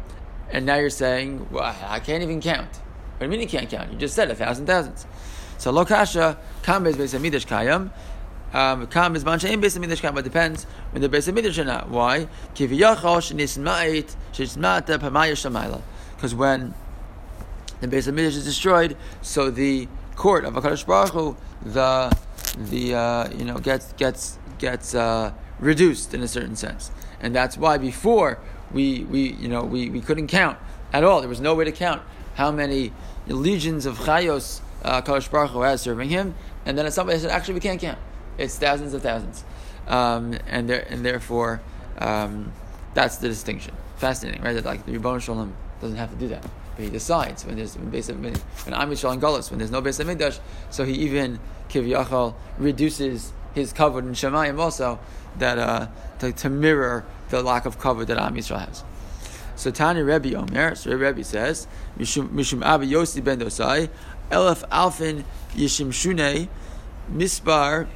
and 0.49 0.65
now 0.65 0.77
you're 0.77 0.89
saying, 0.89 1.47
well, 1.51 1.75
I 1.87 1.99
can't 1.99 2.23
even 2.23 2.41
count. 2.41 2.69
What 3.17 3.19
do 3.19 3.25
you 3.25 3.31
mean 3.31 3.41
you 3.41 3.47
can't 3.47 3.69
count? 3.69 3.91
You 3.91 3.97
just 3.97 4.15
said 4.15 4.31
a 4.31 4.35
thousand 4.35 4.65
thousands. 4.65 5.05
So 5.57 5.71
lokasha 5.71 6.37
kam 6.63 6.85
is 6.87 6.95
beis 6.95 7.17
hamidrash 7.17 7.47
kayam. 7.47 7.91
Um, 8.53 8.87
kam 8.87 9.15
is 9.15 9.25
mancha 9.25 9.51
in 9.51 9.61
beis 9.61 9.77
hamidrash 9.77 10.01
kayam, 10.01 10.15
but 10.15 10.23
depends 10.23 10.65
when 10.91 11.01
the 11.01 11.09
beis 11.09 11.31
hamidrash 11.31 11.57
or 11.57 11.65
not. 11.65 11.89
Why? 11.89 12.27
Because 16.15 16.35
when 16.35 16.73
the 17.83 17.95
beis 17.95 18.09
hamidrash 18.09 18.37
is 18.37 18.45
destroyed, 18.45 18.95
so 19.21 19.49
the 19.49 19.87
court 20.15 20.45
of 20.45 20.53
Hakadosh 20.53 20.85
Baruch 20.85 21.13
Hu, 21.13 21.37
the 21.63 22.15
the 22.57 22.95
uh, 22.95 23.29
you 23.31 23.45
know 23.45 23.57
gets 23.57 23.93
gets 23.93 24.39
gets 24.57 24.95
uh, 24.95 25.33
reduced 25.59 26.13
in 26.13 26.21
a 26.21 26.27
certain 26.27 26.55
sense, 26.55 26.91
and 27.19 27.35
that's 27.35 27.57
why 27.57 27.77
before 27.77 28.39
we 28.71 29.03
we 29.05 29.33
you 29.33 29.49
know 29.49 29.63
we, 29.63 29.89
we 29.89 30.01
couldn't 30.01 30.27
count 30.27 30.57
at 30.93 31.03
all. 31.03 31.19
There 31.19 31.29
was 31.29 31.41
no 31.41 31.55
way 31.55 31.65
to 31.65 31.71
count 31.71 32.01
how 32.35 32.51
many 32.51 32.91
legions 33.27 33.85
of 33.85 33.99
chayos 33.99 34.61
uh, 34.83 35.01
Kadosh 35.01 35.29
Baruch 35.29 35.51
Hu 35.51 35.61
has 35.61 35.81
serving 35.81 36.09
him, 36.09 36.35
and 36.65 36.77
then 36.77 36.85
at 36.85 36.93
some 36.93 37.07
point 37.07 37.17
they 37.17 37.21
said, 37.21 37.31
actually, 37.31 37.55
we 37.55 37.59
can't 37.59 37.79
count. 37.79 37.99
It's 38.37 38.57
thousands 38.57 38.93
of 38.93 39.01
thousands, 39.01 39.43
um, 39.87 40.37
and 40.47 40.69
there, 40.69 40.85
and 40.89 41.05
therefore 41.05 41.61
um, 41.99 42.51
that's 42.93 43.17
the 43.17 43.27
distinction. 43.27 43.73
Fascinating, 43.97 44.41
right? 44.41 44.53
That 44.53 44.65
like 44.65 44.85
the 44.85 44.91
Ribono 44.97 45.21
shel 45.21 45.35
Olam 45.35 45.51
doesn't 45.81 45.97
have 45.97 46.09
to 46.11 46.15
do 46.15 46.27
that, 46.29 46.43
but 46.75 46.85
he 46.85 46.89
decides 46.89 47.45
when 47.45 47.57
there's 47.57 47.77
when 47.77 47.91
when, 47.91 48.33
when 48.33 48.73
Am 48.73 48.89
Yisrael 48.89 49.13
and 49.13 49.21
Galus, 49.21 49.49
when 49.49 49.59
there's 49.59 49.71
no 49.71 49.81
base 49.81 49.99
of 49.99 50.07
Mikdash, 50.07 50.39
so 50.69 50.83
he 50.85 50.93
even 50.93 51.39
Kivyachal 51.69 52.33
reduces 52.57 53.31
his 53.53 53.73
cover 53.73 53.99
in 53.99 54.09
Shemayim 54.13 54.59
also 54.59 54.99
that 55.37 55.57
uh, 55.57 55.87
to, 56.19 56.31
to, 56.31 56.49
mirror 56.49 57.05
the 57.29 57.41
lack 57.41 57.65
of 57.65 57.79
cover 57.79 58.05
that 58.05 58.17
Am 58.17 58.35
Yisrael 58.35 58.67
has. 58.67 58.83
So 59.55 59.71
Tani 59.71 60.01
Rebbe 60.01 60.35
Omer, 60.35 60.75
so 60.75 60.95
Rebbe 60.95 61.23
says, 61.23 61.67
Mishum, 61.97 62.29
Mishum 62.29 62.65
Abba 62.65 62.85
Yossi 62.85 63.23
ben 63.23 63.39
Dosai, 63.39 63.89
Elef 64.31 64.67
Alfin 64.69 65.23
Yishim 65.53 65.93
Shune, 65.93 66.49
Misbar, 67.11 67.87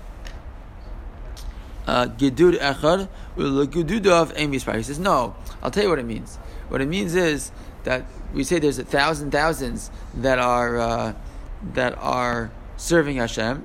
uh, 1.88 2.06
Gedud 2.06 2.60
Echad, 2.60 3.08
Gedudav 3.38 4.38
Ein. 4.38 4.54
He 4.54 4.60
says, 4.60 5.00
no, 5.00 5.36
I'll 5.64 5.72
tell 5.72 5.84
you 5.84 5.90
what 5.90 6.00
it 6.00 6.06
means. 6.06 6.38
What 6.70 6.82
it 6.82 6.88
means 6.88 7.16
is 7.16 7.52
that 7.88 8.04
we 8.34 8.44
say 8.44 8.60
there's 8.60 8.80
a 8.80 8.84
thousand 8.84 9.32
thousands 9.32 9.90
that 10.14 10.40
are 10.40 10.78
uh, 10.78 11.14
that 11.74 11.98
are 12.00 12.52
serving 12.76 13.16
Hashem. 13.16 13.64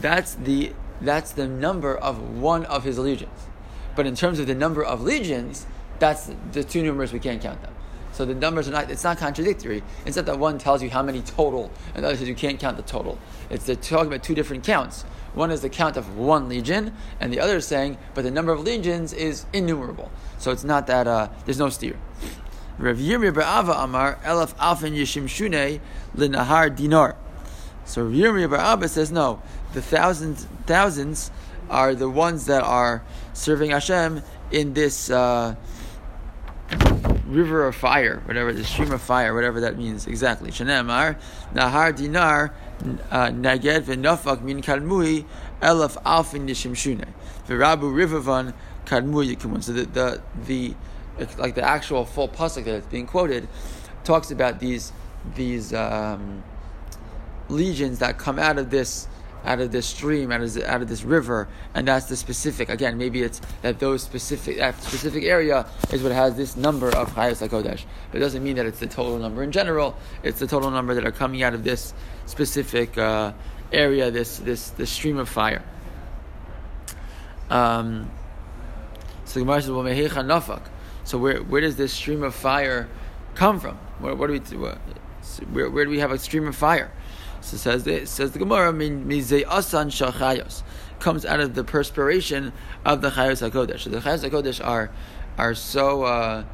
That's 0.00 0.34
the 0.34 0.72
that's 1.00 1.32
the 1.32 1.48
number 1.48 1.96
of 1.96 2.38
one 2.38 2.64
of 2.66 2.84
his 2.84 3.00
legions. 3.00 3.40
But 3.96 4.06
in 4.06 4.14
terms 4.14 4.38
of 4.38 4.46
the 4.46 4.54
number 4.54 4.84
of 4.84 5.02
legions, 5.02 5.66
that's 5.98 6.30
the 6.52 6.62
two 6.62 6.84
numbers 6.84 7.12
we 7.12 7.18
can't 7.18 7.42
count 7.42 7.60
them. 7.62 7.74
So 8.12 8.24
the 8.24 8.34
numbers 8.34 8.68
are 8.68 8.72
not, 8.72 8.90
it's 8.90 9.04
not 9.04 9.18
contradictory. 9.18 9.82
It's 10.06 10.16
not 10.16 10.26
that 10.26 10.38
one 10.38 10.58
tells 10.58 10.80
you 10.80 10.90
how 10.90 11.02
many 11.02 11.20
total, 11.22 11.70
and 11.94 12.04
the 12.04 12.08
other 12.08 12.16
says 12.16 12.28
you 12.28 12.36
can't 12.36 12.60
count 12.60 12.76
the 12.76 12.84
total. 12.84 13.18
It's 13.50 13.66
they're 13.66 13.76
talking 13.76 14.06
about 14.06 14.22
two 14.22 14.36
different 14.36 14.62
counts. 14.62 15.02
One 15.34 15.50
is 15.50 15.62
the 15.62 15.68
count 15.68 15.96
of 15.96 16.16
one 16.16 16.48
legion, 16.48 16.94
and 17.20 17.32
the 17.32 17.40
other 17.40 17.56
is 17.56 17.66
saying, 17.66 17.98
but 18.14 18.22
the 18.22 18.30
number 18.30 18.52
of 18.52 18.60
legions 18.60 19.12
is 19.12 19.46
innumerable. 19.52 20.10
So 20.38 20.52
it's 20.52 20.64
not 20.64 20.86
that, 20.86 21.08
uh, 21.08 21.28
there's 21.44 21.58
no 21.58 21.68
steer. 21.68 21.96
Rav 22.78 22.96
Yirmiyah 22.96 23.34
bar 23.34 23.44
Abba 23.44 23.72
Amar, 23.82 24.18
Elaf 24.24 24.54
Alfin 24.56 24.94
Yishim 24.94 25.28
Shune, 25.28 25.80
Linahar 26.16 26.74
Dinur. 26.74 27.16
So 27.84 28.04
Rav 28.04 28.12
Yirmiyah 28.12 28.50
bar 28.50 28.60
Abba 28.60 28.88
says, 28.88 29.10
no, 29.10 29.42
the 29.72 29.82
thousands, 29.82 30.46
thousands 30.66 31.30
are 31.68 31.94
the 31.94 32.08
ones 32.08 32.46
that 32.46 32.62
are 32.62 33.02
serving 33.32 33.70
Hashem 33.70 34.22
in 34.50 34.74
this, 34.74 35.10
uh, 35.10 35.54
river 37.28 37.66
of 37.66 37.76
fire, 37.76 38.22
whatever 38.24 38.52
the 38.52 38.64
stream 38.64 38.90
of 38.92 39.02
fire, 39.02 39.34
whatever 39.34 39.60
that 39.60 39.76
means 39.76 40.06
exactly. 40.06 40.50
Shanemar 40.50 41.16
nahar 41.54 41.92
dinur 41.92 42.50
uh, 43.10 43.28
naged 43.28 43.82
v'nafak 43.82 44.42
min 44.42 44.62
kalmui 44.62 45.24
elaf 45.60 46.02
alfin 46.02 46.48
yishimshune 46.48 47.06
v'rabu 47.46 47.92
rivavan 47.92 48.54
kalmui 48.86 49.34
yikumun. 49.34 49.62
So 49.62 49.72
the, 49.72 49.84
the 49.84 50.22
the 50.46 50.74
like 51.38 51.54
the 51.54 51.62
actual 51.62 52.04
full 52.04 52.28
pasuk 52.28 52.64
that 52.64 52.74
is 52.74 52.86
being 52.86 53.06
quoted 53.06 53.48
talks 54.04 54.30
about 54.30 54.60
these 54.60 54.92
these 55.34 55.74
um, 55.74 56.42
legions 57.48 57.98
that 57.98 58.18
come 58.18 58.38
out 58.38 58.58
of 58.58 58.70
this 58.70 59.08
out 59.44 59.60
of 59.60 59.70
this 59.70 59.86
stream, 59.86 60.32
out 60.32 60.40
of 60.40 60.52
this, 60.52 60.64
out 60.64 60.82
of 60.82 60.88
this 60.88 61.02
river, 61.04 61.48
and 61.74 61.86
that's 61.86 62.06
the 62.06 62.16
specific. 62.16 62.68
Again, 62.68 62.98
maybe 62.98 63.22
it's 63.22 63.40
that 63.62 63.78
those 63.78 64.02
specific 64.02 64.58
that 64.58 64.80
specific 64.82 65.24
area 65.24 65.66
is 65.92 66.02
what 66.02 66.12
has 66.12 66.36
this 66.36 66.56
number 66.56 66.88
of 66.88 67.10
Chayos 67.12 67.46
Hakodesh. 67.46 67.84
But 68.10 68.18
it 68.18 68.20
doesn't 68.20 68.42
mean 68.42 68.56
that 68.56 68.66
it's 68.66 68.80
the 68.80 68.86
total 68.86 69.18
number 69.18 69.42
in 69.42 69.52
general. 69.52 69.96
It's 70.22 70.38
the 70.38 70.46
total 70.46 70.70
number 70.70 70.94
that 70.94 71.06
are 71.06 71.12
coming 71.12 71.42
out 71.42 71.54
of 71.54 71.64
this 71.64 71.94
specific 72.26 72.98
uh, 72.98 73.32
area, 73.72 74.10
this 74.10 74.38
this 74.38 74.70
this 74.70 74.90
stream 74.90 75.18
of 75.18 75.28
fire. 75.28 75.62
Um, 77.50 78.10
so 79.24 79.40
Gemara 79.40 79.62
says, 79.62 79.70
"Well, 79.70 79.84
So 81.08 81.16
where 81.16 81.38
where 81.38 81.62
does 81.62 81.76
this 81.76 81.94
stream 81.94 82.22
of 82.22 82.34
fire 82.34 82.86
come 83.34 83.60
from? 83.60 83.76
Where, 83.98 84.14
what 84.14 84.26
do 84.26 84.34
we? 84.34 84.40
Where, 85.46 85.70
where 85.70 85.84
do 85.86 85.90
we 85.90 86.00
have 86.00 86.12
a 86.12 86.18
stream 86.18 86.46
of 86.46 86.54
fire? 86.54 86.92
So 87.40 87.56
says 87.56 87.84
the, 87.84 88.04
says 88.04 88.32
the 88.32 88.38
Gemara, 88.38 88.74
mizei 88.74 89.42
asan 89.48 89.88
shachayos 89.88 90.62
comes 90.98 91.24
out 91.24 91.40
of 91.40 91.54
the 91.54 91.64
perspiration 91.64 92.52
of 92.84 93.00
the 93.00 93.08
chayos 93.08 93.40
hakodesh. 93.40 93.80
So 93.80 93.90
the 93.90 94.00
chayos 94.00 94.28
hakodesh 94.28 94.62
are 94.62 94.90
are 95.38 95.54
so 95.54 96.02
uh, 96.02 96.44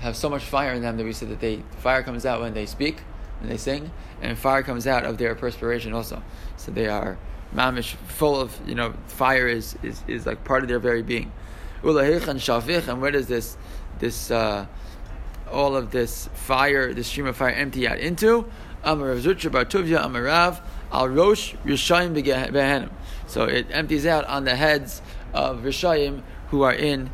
have 0.00 0.16
so 0.16 0.28
much 0.28 0.42
fire 0.42 0.72
in 0.72 0.82
them 0.82 0.96
that 0.96 1.04
we 1.04 1.12
say 1.12 1.26
that 1.26 1.38
they 1.38 1.62
fire 1.78 2.02
comes 2.02 2.26
out 2.26 2.40
when 2.40 2.54
they 2.54 2.66
speak 2.66 3.02
and 3.40 3.48
they 3.48 3.56
sing, 3.56 3.92
and 4.20 4.36
fire 4.36 4.64
comes 4.64 4.88
out 4.88 5.04
of 5.04 5.18
their 5.18 5.36
perspiration 5.36 5.92
also. 5.92 6.24
So 6.56 6.72
they 6.72 6.88
are 6.88 7.18
mamish 7.54 7.94
full 8.08 8.40
of 8.40 8.58
you 8.66 8.74
know 8.74 8.94
fire 9.06 9.46
is 9.46 9.76
is, 9.84 10.02
is 10.08 10.26
like 10.26 10.42
part 10.42 10.64
of 10.64 10.68
their 10.68 10.80
very 10.80 11.04
being. 11.04 11.30
Ulahich 11.86 12.26
and 12.26 12.40
shavich, 12.40 12.88
and 12.88 13.00
where 13.00 13.12
does 13.12 13.28
this 13.28 13.56
this 14.00 14.30
uh, 14.30 14.66
all 15.50 15.76
of 15.76 15.92
this 15.92 16.28
fire, 16.34 16.92
this 16.92 17.06
stream 17.06 17.26
of 17.26 17.36
fire, 17.36 17.50
empty 17.50 17.86
out 17.86 17.98
into? 17.98 18.46
Amarav 18.84 20.60
Al 20.92 21.08
Rosh 21.08 21.54
Rishayim 21.64 22.14
Behenim. 22.14 22.90
So 23.26 23.44
it 23.44 23.66
empties 23.70 24.06
out 24.06 24.24
on 24.26 24.44
the 24.44 24.54
heads 24.54 25.02
of 25.32 25.60
Rishayim 25.60 26.22
who 26.48 26.62
are 26.62 26.72
in 26.72 27.10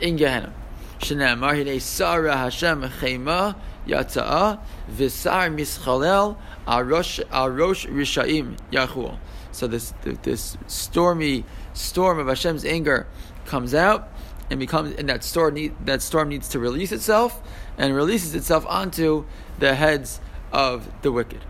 in 0.00 0.16
Gehenna. 0.16 0.52
Shnamar 1.00 1.64
Hine 1.64 1.80
Sara 1.80 2.36
Hashem 2.36 2.82
Chema 2.82 3.56
Yatza'a 3.86 4.60
Visar 4.90 5.54
Mischalel 5.54 6.36
Al 6.66 6.82
Rosh 6.82 7.20
Al 7.30 7.50
Rosh 7.50 7.86
Rishayim 7.86 8.58
Yachuel. 8.70 9.18
So 9.52 9.66
this 9.66 9.94
this 10.02 10.58
stormy 10.66 11.44
storm 11.72 12.18
of 12.18 12.26
Hashem's 12.26 12.64
anger 12.64 13.06
comes 13.46 13.74
out 13.74 14.08
and 14.50 14.60
becomes 14.60 14.94
and 14.96 15.08
that 15.08 15.24
storm 15.24 15.54
need, 15.54 15.74
that 15.86 16.02
storm 16.02 16.28
needs 16.28 16.48
to 16.50 16.58
release 16.58 16.92
itself 16.92 17.42
and 17.78 17.94
releases 17.94 18.34
itself 18.34 18.64
onto 18.68 19.24
the 19.58 19.74
heads 19.74 20.20
of 20.52 20.88
the 21.02 21.10
wicked. 21.12 21.40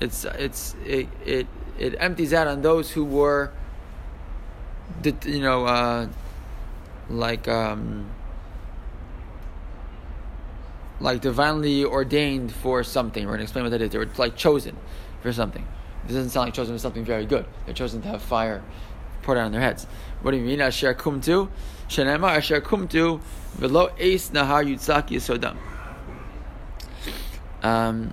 It's 0.00 0.24
it's 0.24 0.74
it, 0.84 1.08
it 1.24 1.46
it 1.78 1.94
empties 1.98 2.32
out 2.32 2.46
on 2.46 2.62
those 2.62 2.90
who 2.90 3.04
were, 3.04 3.52
you 5.24 5.40
know, 5.40 5.64
uh, 5.64 6.08
like 7.08 7.46
um, 7.48 8.10
like 11.00 11.20
divinely 11.20 11.84
ordained 11.84 12.52
for 12.52 12.82
something. 12.82 13.24
We're 13.24 13.32
going 13.32 13.38
to 13.38 13.44
explain 13.44 13.64
what 13.64 13.70
that 13.70 13.82
is. 13.82 13.90
They 13.90 13.98
were 13.98 14.08
like 14.16 14.36
chosen 14.36 14.76
for 15.22 15.32
something. 15.32 15.66
This 16.06 16.16
doesn't 16.16 16.30
sound 16.30 16.46
like 16.48 16.54
chosen 16.54 16.74
for 16.74 16.78
something 16.78 17.04
very 17.04 17.26
good. 17.26 17.46
They're 17.64 17.74
chosen 17.74 18.02
to 18.02 18.08
have 18.08 18.22
fire 18.22 18.62
poured 19.22 19.38
out 19.38 19.46
on 19.46 19.52
their 19.52 19.60
heads. 19.60 19.86
What 20.22 20.32
do 20.32 20.36
you 20.36 20.44
mean? 20.44 20.60
Asher 20.60 20.94
kumtu, 20.94 21.48
shenema 21.88 22.36
asher 22.36 22.60
kumtu, 22.60 23.20
velo 23.54 23.90
ace 23.98 24.30
nahar 24.30 24.64
yutzaki 24.64 25.16
sodam. 25.16 25.56
Um, 27.62 28.12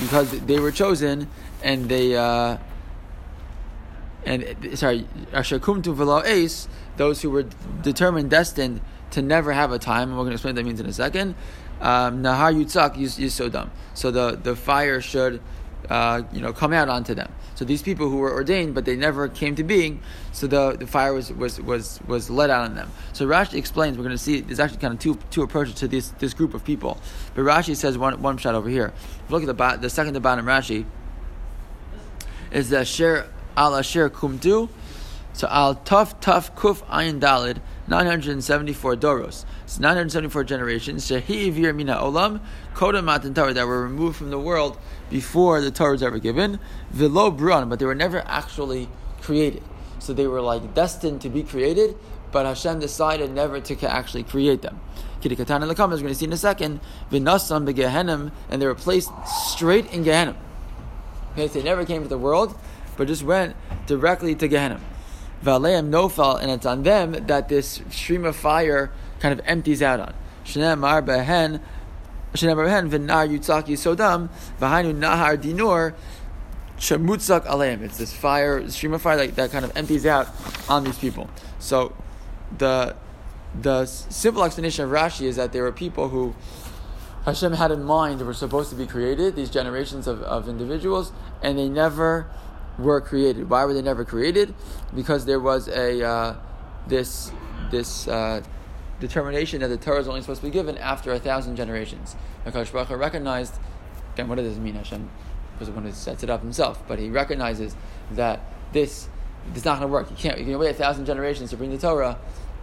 because 0.00 0.30
they 0.30 0.58
were 0.58 0.72
chosen 0.72 1.28
and 1.62 1.88
they 1.88 2.16
uh, 2.16 2.56
and 4.24 4.78
sorry 4.78 5.06
asher 5.32 5.58
kumtu 5.58 5.94
velo 5.94 6.22
ace, 6.24 6.68
those 6.96 7.20
who 7.22 7.30
were 7.30 7.44
determined, 7.82 8.30
destined 8.30 8.80
to 9.10 9.20
never 9.20 9.52
have 9.52 9.72
a 9.72 9.78
time, 9.78 10.08
and 10.08 10.12
we're 10.12 10.24
going 10.24 10.30
to 10.30 10.34
explain 10.34 10.54
what 10.54 10.62
that 10.62 10.66
means 10.66 10.80
in 10.80 10.86
a 10.86 10.92
second. 10.92 11.34
Um, 11.80 12.22
nahar 12.22 12.54
yutzak 12.54 12.96
yisodam. 12.96 13.30
So 13.30 13.48
dumb. 13.50 13.70
So 13.94 14.10
the 14.10 14.38
the 14.42 14.56
fire 14.56 15.02
should 15.02 15.40
uh, 15.90 16.22
you 16.32 16.40
know, 16.40 16.52
come 16.52 16.72
out 16.72 16.88
onto 16.88 17.14
them. 17.14 17.30
So 17.54 17.64
these 17.64 17.82
people 17.82 18.08
who 18.08 18.16
were 18.16 18.32
ordained, 18.32 18.74
but 18.74 18.84
they 18.84 18.96
never 18.96 19.28
came 19.28 19.54
to 19.56 19.64
being, 19.64 20.00
so 20.32 20.46
the, 20.46 20.76
the 20.76 20.86
fire 20.86 21.12
was, 21.12 21.32
was, 21.32 21.60
was, 21.60 22.00
was 22.06 22.30
let 22.30 22.50
out 22.50 22.64
on 22.64 22.74
them. 22.74 22.90
So 23.12 23.26
Rashi 23.26 23.54
explains, 23.54 23.96
we're 23.96 24.04
going 24.04 24.16
to 24.16 24.22
see, 24.22 24.40
there's 24.40 24.60
actually 24.60 24.80
kind 24.80 24.94
of 24.94 25.00
two, 25.00 25.18
two 25.30 25.42
approaches 25.42 25.74
to 25.76 25.88
this, 25.88 26.08
this 26.18 26.34
group 26.34 26.54
of 26.54 26.64
people. 26.64 26.98
But 27.34 27.42
Rashi 27.42 27.76
says 27.76 27.98
one, 27.98 28.20
one 28.22 28.38
shot 28.38 28.54
over 28.54 28.68
here. 28.68 28.92
If 28.96 29.30
you 29.30 29.38
look 29.38 29.48
at 29.48 29.56
the, 29.56 29.80
the 29.80 29.90
second 29.90 30.14
to 30.14 30.20
bottom 30.20 30.46
Rashi, 30.46 30.86
is 32.52 32.68
the 32.68 32.80
Asher 32.80 33.28
al 33.56 33.74
Asher 33.76 34.10
Kumdu. 34.10 34.68
So 35.32 35.48
al 35.48 35.76
Tuf 35.76 36.20
Tuf 36.20 36.54
Kuf 36.54 36.86
Ayin 36.88 37.18
Dalid, 37.18 37.60
974 37.88 38.96
Doros. 38.96 39.44
It's 39.64 39.80
974 39.80 40.44
generations. 40.44 41.08
Shehi 41.08 41.74
Mina 41.74 41.96
Olam, 41.96 42.40
Koda 42.74 43.00
Matan 43.00 43.32
that 43.32 43.66
were 43.66 43.82
removed 43.82 44.16
from 44.16 44.30
the 44.30 44.38
world 44.38 44.78
before 45.12 45.60
the 45.60 45.70
Torah 45.70 45.92
was 45.92 46.02
ever 46.02 46.18
given. 46.18 46.58
Vilo 46.92 47.36
Bruan, 47.36 47.68
but 47.68 47.78
they 47.78 47.84
were 47.84 47.94
never 47.94 48.24
actually 48.26 48.88
created. 49.20 49.62
So 49.98 50.12
they 50.12 50.26
were 50.26 50.40
like 50.40 50.74
destined 50.74 51.20
to 51.20 51.28
be 51.28 51.44
created, 51.44 51.96
but 52.32 52.46
Hashem 52.46 52.80
decided 52.80 53.30
never 53.30 53.60
to 53.60 53.88
actually 53.88 54.24
create 54.24 54.62
them. 54.62 54.80
Kidikatan 55.20 55.62
and 55.62 55.70
as 55.70 55.78
we're 55.78 55.86
going 55.86 56.08
to 56.08 56.14
see 56.14 56.24
in 56.24 56.32
a 56.32 56.36
second, 56.36 56.80
Vinasam 57.12 57.70
Begehenim, 57.70 58.32
and 58.50 58.60
they 58.60 58.66
were 58.66 58.74
placed 58.74 59.12
straight 59.26 59.92
in 59.92 60.02
Gehenim. 60.02 60.34
Okay, 61.32 61.46
so 61.46 61.54
they 61.54 61.62
never 61.62 61.84
came 61.84 62.02
to 62.02 62.08
the 62.08 62.18
world, 62.18 62.58
but 62.96 63.06
just 63.06 63.22
went 63.22 63.54
directly 63.86 64.34
to 64.34 64.48
Gehenna. 64.48 64.80
Valeim 65.44 65.90
nofal, 65.90 66.40
and 66.40 66.50
it's 66.50 66.66
on 66.66 66.82
them 66.82 67.12
that 67.26 67.48
this 67.48 67.82
stream 67.90 68.24
of 68.24 68.34
fire 68.34 68.90
kind 69.20 69.38
of 69.38 69.44
empties 69.46 69.82
out 69.82 70.00
on. 70.00 70.14
Shneimar 70.44 71.04
behen, 71.06 71.60
Shneimar 72.34 72.66
behen 72.66 72.90
v'nar 72.90 73.28
yutzaki 73.28 73.76
sodam 73.76 74.28
v'hainu 74.60 74.94
nahar 74.94 75.36
dinur 75.36 75.94
shemutzak 76.78 77.46
aleim. 77.46 77.82
It's 77.82 77.98
this 77.98 78.12
fire, 78.12 78.68
stream 78.68 78.94
of 78.94 79.02
fire 79.02 79.16
that, 79.16 79.36
that 79.36 79.50
kind 79.50 79.64
of 79.64 79.76
empties 79.76 80.06
out 80.06 80.28
on 80.68 80.84
these 80.84 80.98
people. 80.98 81.30
So 81.58 81.94
the 82.56 82.96
the 83.60 83.84
simple 83.84 84.44
explanation 84.44 84.84
of 84.86 84.90
Rashi 84.90 85.26
is 85.26 85.36
that 85.36 85.52
there 85.52 85.62
were 85.62 85.72
people 85.72 86.08
who 86.08 86.34
Hashem 87.24 87.52
had 87.52 87.70
in 87.70 87.84
mind 87.84 88.20
were 88.22 88.34
supposed 88.34 88.70
to 88.70 88.76
be 88.76 88.86
created, 88.86 89.36
these 89.36 89.50
generations 89.50 90.06
of, 90.06 90.22
of 90.22 90.48
individuals, 90.48 91.12
and 91.42 91.58
they 91.58 91.68
never 91.68 92.26
were 92.78 93.00
created. 93.00 93.48
Why 93.48 93.64
were 93.64 93.74
they 93.74 93.82
never 93.82 94.04
created? 94.04 94.54
Because 94.94 95.26
there 95.26 95.38
was 95.38 95.68
a 95.68 96.02
uh, 96.02 96.36
this 96.86 97.30
this 97.70 98.08
uh, 98.08 98.42
determination 99.02 99.60
that 99.60 99.68
the 99.68 99.76
Torah 99.76 99.98
is 99.98 100.08
only 100.08 100.20
supposed 100.20 100.40
to 100.40 100.46
be 100.46 100.52
given 100.52 100.78
after 100.78 101.12
a 101.12 101.18
thousand 101.18 101.56
generations. 101.56 102.16
Hakadosh 102.46 102.72
Baruch 102.72 102.90
recognized. 102.90 103.54
Again, 104.14 104.28
what 104.28 104.36
does 104.36 104.48
this 104.48 104.58
mean? 104.58 104.76
Hashem 104.76 105.10
was 105.58 105.68
the 105.68 105.74
one 105.74 105.84
who 105.84 105.92
sets 105.92 106.22
it 106.22 106.30
up 106.30 106.40
himself, 106.40 106.82
but 106.86 106.98
he 106.98 107.10
recognizes 107.10 107.74
that 108.12 108.40
this 108.72 109.08
is 109.54 109.64
not 109.64 109.78
going 109.78 109.88
to 109.88 109.92
work. 109.92 110.08
You 110.10 110.16
can't. 110.16 110.38
You 110.38 110.44
can 110.44 110.58
wait 110.58 110.70
a 110.70 110.74
thousand 110.74 111.06
generations 111.06 111.50
to 111.50 111.56
bring 111.56 111.70
the 111.70 111.78
Torah. 111.78 112.18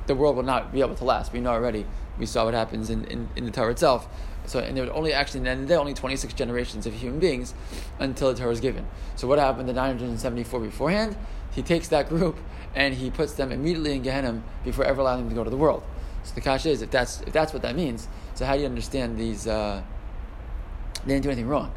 The 0.08 0.16
world 0.16 0.38
will 0.38 0.44
not 0.44 0.72
be 0.72 0.80
able 0.80 0.96
to 0.96 1.04
last. 1.04 1.34
We 1.34 1.42
know 1.42 1.52
already. 1.52 1.86
We 2.18 2.26
saw 2.26 2.46
what 2.46 2.54
happens 2.54 2.90
in, 2.90 3.06
in, 3.06 3.30
in 3.36 3.46
the 3.46 3.52
Torah 3.52 3.72
itself. 3.72 4.08
So, 4.46 4.60
and 4.60 4.76
there 4.76 4.86
would 4.86 4.94
only 4.94 5.14
actually, 5.14 5.42
then 5.42 5.68
there 5.68 5.78
only 5.78 5.94
26 5.94 6.34
generations 6.34 6.88
of 6.88 6.94
human 6.94 7.20
beings 7.20 7.54
until 8.00 8.34
the 8.34 8.40
Torah 8.40 8.52
is 8.52 8.60
given. 8.60 8.88
So, 9.16 9.28
what 9.28 9.40
happened 9.40 9.68
to 9.68 9.74
974 9.74 10.60
beforehand? 10.62 11.18
He 11.52 11.62
takes 11.62 11.90
that 11.90 12.10
group 12.10 12.38
and 12.76 12.94
he 12.96 13.12
puts 13.12 13.34
them 13.34 13.52
immediately 13.52 13.94
in 13.94 14.04
Gehenna 14.04 14.42
before 14.64 14.86
ever 14.86 15.02
allowing 15.02 15.22
them 15.22 15.30
to 15.30 15.36
go 15.36 15.44
to 15.44 15.50
the 15.50 15.58
world. 15.58 15.84
So, 16.24 16.36
the 16.36 16.42
kasha 16.42 16.70
is 16.70 16.82
if 16.82 16.92
that's, 16.92 17.22
if 17.22 17.34
that's 17.34 17.54
what 17.54 17.62
that 17.62 17.76
means, 17.76 18.08
so 18.36 18.46
how 18.46 18.54
do 18.56 18.60
you 18.60 18.66
understand 18.66 19.18
these? 19.18 19.48
Uh, 19.48 19.82
they 21.06 21.14
didn't 21.14 21.24
do 21.24 21.30
anything 21.30 21.48
wrong. 21.48 21.74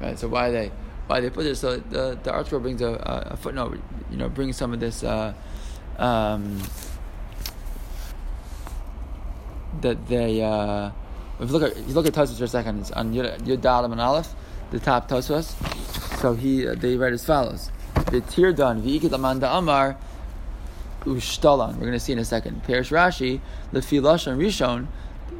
Right? 0.00 0.18
So, 0.18 0.28
why 0.28 0.50
they. 0.50 0.72
Why 1.08 1.20
they 1.20 1.30
put 1.30 1.44
this? 1.44 1.60
So 1.60 1.78
the 1.78 2.18
the 2.22 2.30
article 2.30 2.60
brings 2.60 2.82
a, 2.82 3.30
a, 3.30 3.36
footnote, 3.38 3.80
you 4.10 4.18
know, 4.18 4.28
brings 4.28 4.58
some 4.58 4.74
of 4.74 4.80
this 4.80 5.02
uh, 5.02 5.32
um, 5.96 6.60
that 9.80 10.06
they 10.06 10.42
uh, 10.42 10.90
if 11.40 11.48
you 11.48 11.58
look 11.58 11.70
at 11.70 11.78
if 11.78 11.88
you 11.88 11.94
look 11.94 12.06
at 12.06 12.12
Tosfos 12.12 12.38
for 12.38 12.44
a 12.44 12.48
second, 12.48 12.80
it's 12.80 12.90
on 12.90 13.14
Yud, 13.14 13.58
Dalam 13.62 13.92
and 13.92 14.00
Aleph, 14.00 14.34
the 14.70 14.80
top 14.80 15.08
Tosfos. 15.08 15.54
So 16.20 16.34
he 16.34 16.66
uh, 16.66 16.74
they 16.74 16.96
write 16.96 17.12
as 17.12 17.24
follows: 17.24 17.70
The 18.10 18.20
Tirdan 18.20 18.82
v'ikid 18.82 19.12
amanda 19.12 19.50
amar 19.50 19.96
ushtalan. 21.00 21.74
We're 21.74 21.80
going 21.80 21.92
to 21.92 22.00
see 22.00 22.12
in 22.12 22.18
a 22.18 22.24
second. 22.24 22.62
Perish 22.64 22.90
Rashi 22.90 23.40
lefilashon 23.72 24.36
rishon. 24.36 24.86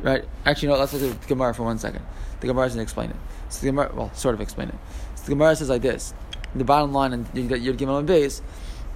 Right. 0.03 0.25
Actually, 0.45 0.69
no. 0.69 0.77
Let's 0.77 0.93
look 0.93 1.03
at 1.03 1.21
the 1.21 1.27
Gemara 1.27 1.55
for 1.55 1.65
one 1.65 1.79
second. 1.79 2.05
The 2.41 2.47
Gemara 2.47 2.67
doesn't 2.67 2.81
explain 2.81 3.11
it. 3.11 3.17
So 3.49 3.61
the 3.61 3.67
Gemara, 3.67 3.91
well, 3.95 4.13
sort 4.15 4.35
of 4.35 4.41
explain 4.41 4.69
it. 4.69 4.77
So 5.17 5.25
the 5.25 5.31
Gemara 5.31 5.57
says 5.57 5.69
like 5.69 5.83
this: 5.83 6.15
the 6.55 6.65
bottom 6.65 6.93
line, 6.93 7.13
and 7.13 7.27
Yud 7.35 7.77
Gimel 7.77 8.07
beis. 8.07 8.41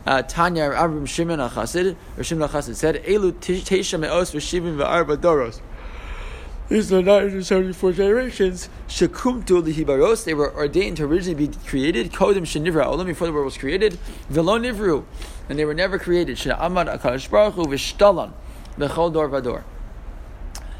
Uh, 0.04 0.20
Tanya 0.22 0.70
Abram 0.70 1.06
Shimon 1.06 1.38
Achasid, 1.38 1.96
or 2.18 2.24
Shimon 2.24 2.48
Achasid 2.48 2.74
said, 2.74 3.02
"Elu 3.04 3.32
Teisha 3.32 4.00
Me'os 4.00 4.32
v'Shivim 4.32 4.76
v'Arba 4.76 5.16
Doros." 5.16 5.60
These 6.68 6.92
are 6.92 7.02
974 7.02 7.92
generations. 7.92 8.68
Shakumtu 8.88 9.62
lihibaros. 9.62 10.24
They 10.24 10.32
were 10.32 10.54
ordained 10.54 10.96
to 10.98 11.04
originally 11.04 11.46
be 11.46 11.54
created. 11.66 12.12
Kodim 12.12 12.42
shenivra 12.42 12.86
olam 12.86 13.06
before 13.06 13.26
the 13.26 13.32
world 13.32 13.46
was 13.46 13.58
created. 13.58 13.98
Velo 14.30 14.58
nivru, 14.58 15.04
and 15.48 15.58
they 15.58 15.64
were 15.64 15.74
never 15.74 15.98
created. 15.98 16.36
Amad 16.38 16.86
akadosh 16.86 17.28
baruch 17.30 17.54
hu 17.54 17.64
v'shtalan 17.64 18.32
bechol 18.78 19.12
dor 19.12 19.28
vador. 19.28 19.64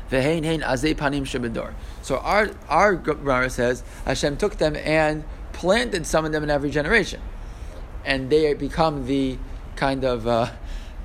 Vehein 0.08 0.44
hein 0.44 0.60
azei 0.60 0.94
panim 0.94 1.22
shebedor. 1.22 1.74
So 2.00 2.18
our 2.18 2.50
our 2.68 2.94
Gemara 2.94 3.50
says 3.50 3.82
Hashem 4.06 4.36
took 4.36 4.58
them 4.58 4.76
and 4.76 5.24
planted 5.52 6.06
some 6.06 6.24
of 6.24 6.32
them 6.32 6.42
in 6.42 6.50
every 6.50 6.70
generation, 6.70 7.20
and 8.04 8.30
they 8.30 8.54
become 8.54 9.06
the 9.06 9.36
kind 9.76 10.04
of. 10.04 10.26
Uh, 10.26 10.50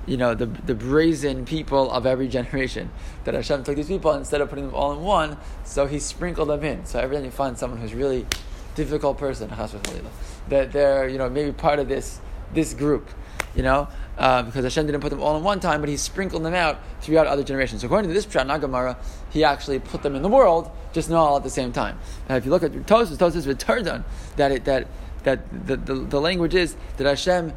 you 0.07 0.15
know, 0.15 0.33
the, 0.33 0.45
the 0.45 0.73
brazen 0.73 1.45
people 1.45 1.91
of 1.91 2.05
every 2.05 2.27
generation. 2.27 2.89
That 3.25 3.35
Hashem 3.35 3.63
took 3.63 3.75
these 3.75 3.89
people 3.89 4.13
instead 4.13 4.41
of 4.41 4.49
putting 4.49 4.67
them 4.67 4.73
all 4.75 4.93
in 4.93 5.01
one, 5.01 5.37
so 5.65 5.85
He 5.85 5.99
sprinkled 5.99 6.49
them 6.49 6.63
in. 6.63 6.85
So 6.85 6.99
every 6.99 7.17
time 7.17 7.25
you 7.25 7.31
find 7.31 7.57
someone 7.57 7.79
who's 7.79 7.93
really 7.93 8.25
difficult 8.73 9.17
person, 9.17 9.49
that 9.49 10.71
they're 10.71 11.07
you 11.09 11.17
know 11.17 11.29
maybe 11.29 11.51
part 11.51 11.79
of 11.79 11.89
this 11.89 12.19
this 12.53 12.73
group, 12.73 13.09
you 13.53 13.63
know, 13.63 13.89
uh, 14.17 14.43
because 14.43 14.63
Hashem 14.63 14.85
didn't 14.85 15.01
put 15.01 15.09
them 15.09 15.21
all 15.21 15.35
in 15.35 15.43
one 15.43 15.59
time, 15.59 15.81
but 15.81 15.89
He 15.89 15.97
sprinkled 15.97 16.43
them 16.43 16.53
out 16.53 16.79
throughout 17.01 17.27
other 17.27 17.43
generations. 17.43 17.81
So 17.81 17.87
according 17.87 18.09
to 18.09 18.13
this 18.13 18.25
Pshat 18.25 18.47
Nagamara, 18.47 18.95
He 19.29 19.43
actually 19.43 19.79
put 19.79 20.03
them 20.03 20.15
in 20.15 20.21
the 20.21 20.29
world, 20.29 20.71
just 20.93 21.09
not 21.09 21.19
all 21.19 21.35
at 21.35 21.43
the 21.43 21.49
same 21.49 21.73
time. 21.73 21.99
And 22.29 22.37
if 22.37 22.45
you 22.45 22.51
look 22.51 22.63
at 22.63 22.71
Tosfos, 22.71 23.17
Tosis 23.17 23.45
returns 23.45 23.87
on 23.87 24.05
that 24.37 24.51
it, 24.53 24.65
that 24.65 24.87
that 25.23 25.67
the, 25.67 25.75
the, 25.75 25.95
the 25.95 26.21
language 26.21 26.55
is 26.55 26.77
that 26.95 27.05
Hashem 27.05 27.51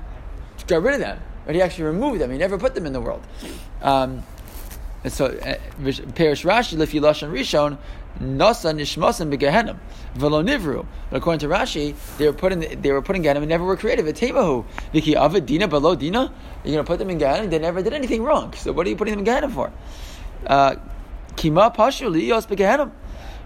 got 0.66 0.82
rid 0.82 0.94
of 0.94 1.00
them 1.00 1.20
but 1.50 1.56
he 1.56 1.62
actually 1.62 1.82
removed 1.82 2.20
them. 2.20 2.30
He 2.30 2.38
never 2.38 2.58
put 2.58 2.76
them 2.76 2.86
in 2.86 2.92
the 2.92 3.00
world. 3.00 3.26
Um, 3.82 4.22
and 5.02 5.12
so, 5.12 5.26
uh, 5.26 5.56
Perish 6.14 6.44
Rashi, 6.44 6.76
Lifi 6.76 7.00
Lashon 7.00 7.32
Rishon, 7.32 7.76
Nasa 8.20 8.72
Nishmasim 8.72 9.36
Begehenim, 9.36 9.76
Velo 10.14 10.44
Nivru. 10.44 10.86
But 11.10 11.16
according 11.16 11.40
to 11.40 11.48
Rashi, 11.48 11.96
they 12.18 12.28
were 12.28 12.32
put 12.32 12.52
in, 12.52 12.80
they 12.80 12.92
were 12.92 13.02
put 13.02 13.16
in 13.16 13.24
Gehenim 13.24 13.38
and 13.38 13.48
never 13.48 13.64
were 13.64 13.76
created. 13.76 14.04
Vitemahu, 14.04 14.64
Viki 14.94 15.16
Avad 15.16 15.44
Dina 15.44 15.66
Below 15.66 15.96
Dina. 15.96 16.32
You're 16.62 16.72
going 16.72 16.84
to 16.84 16.84
put 16.84 17.00
them 17.00 17.10
in 17.10 17.18
Gehenim, 17.18 17.50
they 17.50 17.58
never 17.58 17.82
did 17.82 17.94
anything 17.94 18.22
wrong. 18.22 18.52
So 18.52 18.70
what 18.70 18.86
are 18.86 18.90
you 18.90 18.94
putting 18.94 19.16
them 19.16 19.26
in 19.26 19.50
Gehenim 19.50 19.52
for? 19.52 19.72
Uh, 20.46 20.76
Kima 21.34 21.74
Pashu 21.74 22.08
Liyos 22.14 22.46
Begehenim. 22.46 22.92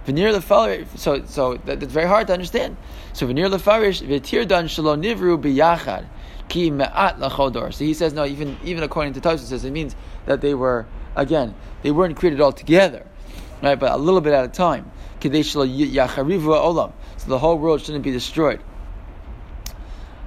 Veneer 0.05 0.35
lefarish, 0.35 0.87
so 0.99 1.25
so 1.25 1.55
that, 1.64 1.81
that's 1.81 1.90
very 1.90 2.07
hard 2.07 2.27
to 2.27 2.35
understand. 2.35 2.77
So 3.14 3.27
veneer 3.27 3.49
lefarish 3.49 4.07
v'tir 4.07 4.47
dan 4.47 4.69
shalom 4.69 5.01
nivru 5.01 5.40
biyachad. 5.40 6.05
Me'at. 6.53 7.75
So 7.75 7.85
he 7.85 7.95
says, 7.95 8.13
no, 8.13 8.25
even 8.25 8.57
even 8.65 8.83
according 8.83 9.13
to 9.15 9.21
Tosfos, 9.21 9.41
says 9.41 9.65
it 9.65 9.73
means 9.73 9.97
that 10.27 10.41
they 10.41 10.55
were 10.55 10.87
again 11.17 11.55
they 11.83 11.91
weren't 11.91 12.17
created 12.17 12.41
all 12.41 12.53
together, 12.53 13.07
right? 13.63 13.79
But 13.79 13.93
a 13.93 13.97
little 13.97 14.21
bit 14.21 14.33
at 14.33 14.45
a 14.45 14.49
time. 14.49 14.91
So 15.21 15.29
the 15.31 17.39
whole 17.39 17.59
world 17.59 17.81
shouldn't 17.81 18.05
be 18.05 18.11
destroyed. 18.11 18.61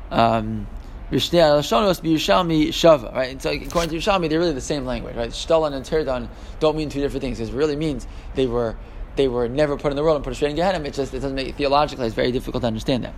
Um, 0.10 0.68
right? 1.12 3.32
And 3.32 3.42
so 3.42 3.52
according 3.52 3.92
to 3.92 3.98
Yerushalmi, 3.98 4.30
they're 4.30 4.40
really 4.40 4.54
the 4.54 4.62
same 4.62 4.86
language, 4.86 5.16
right? 5.16 5.30
Shtalan 5.30 5.74
and 5.74 5.86
Tirdan 5.86 6.28
don't 6.60 6.76
mean 6.76 6.90
two 6.90 7.00
different 7.00 7.22
things. 7.22 7.40
It 7.40 7.54
really 7.54 7.76
means 7.76 8.08
they 8.36 8.48
were 8.48 8.76
they 9.16 9.28
were 9.28 9.50
never 9.50 9.78
put 9.78 9.92
in 9.92 9.96
the 9.96 10.04
world 10.04 10.16
and 10.16 10.24
put 10.24 10.36
straight 10.36 10.52
in 10.52 10.56
Gehenna. 10.56 10.84
It 10.84 10.94
just 10.94 11.14
it 11.14 11.20
doesn't 11.20 11.36
make 11.36 11.56
theologically. 11.56 12.08
It's 12.08 12.16
very 12.16 12.32
difficult 12.32 12.62
to 12.62 12.68
understand 12.68 13.04
that. 13.04 13.14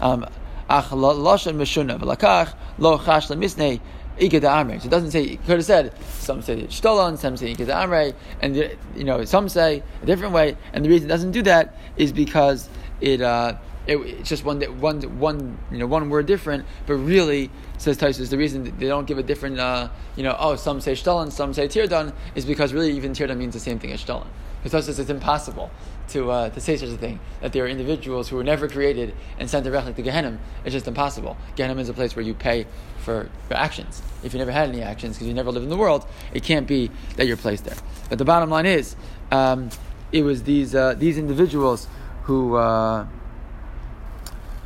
Um, 0.00 0.26
Ach 0.70 0.88
loshan 0.90 1.56
meshuna 1.56 1.98
v'lakach 1.98 2.54
lo 2.78 2.96
chash 2.96 3.28
lemisnei 3.28 3.80
ikeda 4.20 4.48
amre. 4.48 4.80
So 4.80 4.86
it 4.86 4.90
doesn't 4.90 5.10
say. 5.10 5.24
It 5.24 5.40
could 5.40 5.56
have 5.56 5.64
said 5.64 5.92
some 6.20 6.42
say 6.42 6.62
shtolan, 6.68 7.18
some 7.18 7.36
say 7.36 7.52
ikeda 7.56 7.74
amre, 7.74 8.14
and 8.40 8.54
you 8.54 9.02
know 9.02 9.24
some 9.24 9.48
say 9.48 9.82
a 10.00 10.06
different 10.06 10.32
way. 10.32 10.56
And 10.72 10.84
the 10.84 10.88
reason 10.88 11.08
it 11.08 11.12
doesn't 11.12 11.32
do 11.32 11.42
that 11.42 11.76
is 11.96 12.12
because 12.12 12.68
it. 13.00 13.20
Uh, 13.20 13.56
it, 13.86 13.96
it's 13.96 14.28
just 14.28 14.44
one, 14.44 14.60
one, 14.78 15.00
one, 15.18 15.58
you 15.72 15.78
know, 15.78 15.86
one 15.86 16.10
word 16.10 16.26
different, 16.26 16.66
but 16.86 16.94
really, 16.94 17.50
says 17.78 17.96
Tosfos, 17.96 18.28
the 18.28 18.36
reason 18.36 18.62
they 18.78 18.86
don't 18.86 19.06
give 19.06 19.16
a 19.16 19.22
different, 19.22 19.58
uh, 19.58 19.88
you 20.16 20.22
know, 20.22 20.36
oh, 20.38 20.54
some 20.54 20.82
say 20.82 20.92
shtalan, 20.92 21.32
some 21.32 21.54
say 21.54 21.66
tirdan, 21.66 22.12
is 22.34 22.44
because 22.44 22.74
really 22.74 22.92
even 22.92 23.12
tirdan 23.12 23.38
means 23.38 23.54
the 23.54 23.58
same 23.58 23.78
thing 23.78 23.90
as 23.90 24.04
shtalan. 24.04 24.26
Because 24.62 24.86
Tosfos, 24.86 24.98
it's 24.98 25.10
impossible 25.10 25.70
to, 26.10 26.30
uh, 26.30 26.50
to 26.50 26.60
say 26.60 26.76
such 26.76 26.88
a 26.88 26.96
thing, 26.96 27.20
that 27.40 27.52
there 27.52 27.64
are 27.64 27.68
individuals 27.68 28.28
who 28.28 28.36
were 28.36 28.44
never 28.44 28.68
created 28.68 29.14
and 29.38 29.48
sent 29.48 29.64
directly 29.64 29.92
to 29.94 30.02
Gehenna. 30.02 30.38
It's 30.64 30.72
just 30.72 30.86
impossible. 30.86 31.36
Gehenna 31.56 31.80
is 31.80 31.88
a 31.88 31.92
place 31.94 32.14
where 32.14 32.24
you 32.24 32.34
pay 32.34 32.66
for, 32.98 33.28
for 33.48 33.54
actions. 33.54 34.02
If 34.22 34.32
you 34.32 34.38
never 34.38 34.52
had 34.52 34.68
any 34.68 34.82
actions, 34.82 35.16
because 35.16 35.26
you 35.26 35.34
never 35.34 35.50
lived 35.50 35.64
in 35.64 35.70
the 35.70 35.76
world, 35.76 36.06
it 36.34 36.42
can't 36.42 36.66
be 36.66 36.90
that 37.16 37.26
you're 37.26 37.36
placed 37.36 37.64
there. 37.64 37.76
But 38.08 38.18
the 38.18 38.24
bottom 38.24 38.50
line 38.50 38.66
is, 38.66 38.96
um, 39.30 39.70
it 40.12 40.22
was 40.22 40.42
these, 40.42 40.74
uh, 40.74 40.94
these 40.94 41.18
individuals 41.18 41.88
who, 42.24 42.56
uh, 42.56 43.06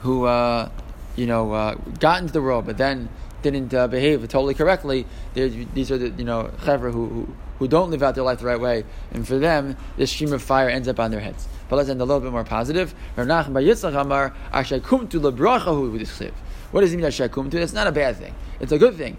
who 0.00 0.26
uh, 0.26 0.70
you 1.16 1.26
know, 1.26 1.52
uh, 1.52 1.74
got 2.00 2.20
into 2.20 2.33
the 2.33 2.42
world, 2.42 2.66
but 2.66 2.76
then 2.78 3.09
didn't 3.52 3.72
uh, 3.72 3.87
behave 3.87 4.26
totally 4.28 4.54
correctly. 4.54 5.07
These 5.35 5.90
are 5.90 5.98
the 5.98 6.09
you 6.11 6.24
know 6.24 6.44
who, 6.44 6.90
who, 6.90 7.28
who 7.59 7.68
don't 7.68 7.90
live 7.90 8.02
out 8.02 8.14
their 8.14 8.24
life 8.24 8.40
the 8.40 8.46
right 8.46 8.61
way, 8.61 8.85
and 9.12 9.26
for 9.26 9.38
them, 9.38 9.76
this 9.96 10.11
stream 10.11 10.33
of 10.33 10.42
fire 10.42 10.68
ends 10.68 10.88
up 10.88 10.98
on 10.98 11.11
their 11.11 11.20
heads. 11.20 11.46
But 11.68 11.76
let's 11.76 11.88
end 11.88 12.00
a 12.00 12.04
little 12.04 12.20
bit 12.20 12.33
more 12.33 12.44
positive. 12.44 12.92
What 13.16 13.24
does 16.80 16.92
it 16.92 16.96
mean 16.96 17.02
that 17.02 17.12
shakumtu? 17.12 17.54
It's 17.54 17.72
not 17.72 17.87
a 17.87 17.92
bad 17.92 18.16
thing. 18.16 18.35
It's 18.61 18.72
a 18.72 18.78
good 18.78 18.96
thing. 18.96 19.16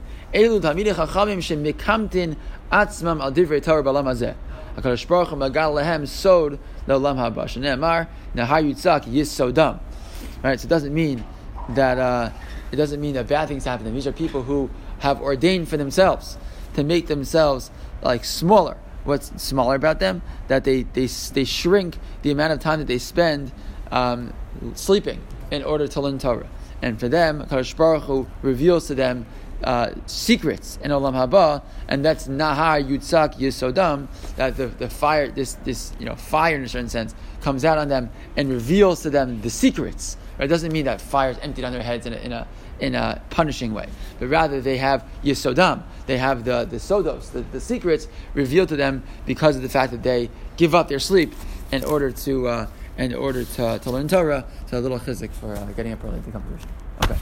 Right, 10.44 10.60
so 10.60 10.66
it 10.66 10.70
doesn't 10.70 10.94
mean 10.94 11.24
that 11.70 11.98
uh, 11.98 12.30
it 12.76 12.78
doesn't 12.78 13.00
mean 13.00 13.14
that 13.14 13.28
bad 13.28 13.48
things 13.48 13.64
happen 13.64 13.86
to 13.86 13.86
them. 13.86 13.96
These 13.96 14.06
are 14.06 14.12
people 14.12 14.44
who 14.44 14.70
have 15.00 15.22
ordained 15.22 15.70
for 15.70 15.78
themselves 15.78 16.38
to 16.74 16.84
make 16.84 17.08
themselves 17.08 17.72
like 18.02 18.26
smaller. 18.26 18.76
What's 19.06 19.32
smaller 19.42 19.76
about 19.76 20.02
them? 20.02 20.22
That 20.50 20.66
they, 20.66 20.84
they, 20.84 21.06
they 21.06 21.46
shrink 21.46 21.98
the 22.22 22.32
amount 22.32 22.52
of 22.52 22.60
time 22.60 22.80
that 22.80 22.88
they 22.88 22.98
spend 22.98 23.54
um, 23.92 24.34
sleeping 24.74 25.22
in 25.52 25.64
order 25.64 25.88
to 25.88 26.02
learn 26.02 26.20
Torah. 26.20 26.50
And 26.82 27.00
for 27.00 27.08
them, 27.08 27.46
Kadosh 27.46 27.78
Baruch 27.78 28.04
Hu 28.04 28.28
reveals 28.42 28.88
to 28.88 28.96
them 28.96 29.26
uh, 29.64 29.92
secrets 30.06 30.78
in 30.84 30.92
Olam 30.92 31.14
Haba, 31.14 31.64
and 31.88 32.04
that's 32.04 32.28
Nahar 32.28 32.86
Yutzak 32.86 33.36
Yisodam, 33.36 34.10
that 34.36 34.58
the, 34.58 34.68
the 34.68 34.90
fire, 34.90 35.30
this, 35.30 35.54
this 35.64 35.94
you 35.98 36.06
know, 36.06 36.16
fire 36.16 36.58
in 36.58 36.64
a 36.66 36.68
certain 36.68 36.90
sense, 36.90 37.16
comes 37.40 37.64
out 37.64 37.78
on 37.78 37.88
them 37.88 38.10
and 38.36 38.50
reveals 38.50 39.02
to 39.04 39.10
them 39.10 39.40
the 39.42 39.50
secrets 39.50 40.18
it 40.40 40.48
doesn't 40.48 40.72
mean 40.72 40.86
that 40.86 41.00
fire 41.00 41.32
is 41.32 41.38
emptied 41.40 41.64
on 41.64 41.72
their 41.72 41.84
heads 41.84 42.06
in 42.06 42.14
a, 42.14 42.18
in 42.18 42.32
a, 42.34 42.48
in 42.80 42.96
a 42.96 43.22
punishing 43.30 43.74
way, 43.74 43.88
but 44.20 44.28
rather 44.28 44.62
they 44.62 44.78
have 44.78 45.06
yisodam, 45.24 45.84
they 46.08 46.18
have 46.18 46.44
the, 46.44 46.66
the 46.66 46.78
sodos, 46.78 47.32
the, 47.32 47.42
the 47.42 47.60
secrets 47.60 48.08
revealed 48.34 48.70
to 48.70 48.76
them 48.76 49.04
because 49.26 49.56
of 49.56 49.62
the 49.62 49.70
fact 49.70 49.92
that 49.92 50.04
they 50.04 50.30
give 50.58 50.76
up 50.76 50.88
their 50.88 51.00
sleep 51.00 51.34
in 51.72 51.84
order 51.84 52.12
to, 52.12 52.48
uh, 52.48 52.68
in 52.98 53.14
order 53.14 53.44
to, 53.44 53.80
to 53.80 53.92
learn 53.92 54.08
Torah. 54.08 54.46
So 54.68 54.78
a 54.78 54.82
little 54.82 55.00
chizik 55.00 55.32
for 55.32 55.56
uh, 55.56 55.66
getting 55.76 55.94
up 55.94 56.04
early 56.04 56.22
to 56.22 56.32
come 56.32 56.44
to 56.44 57.06
Okay, 57.06 57.20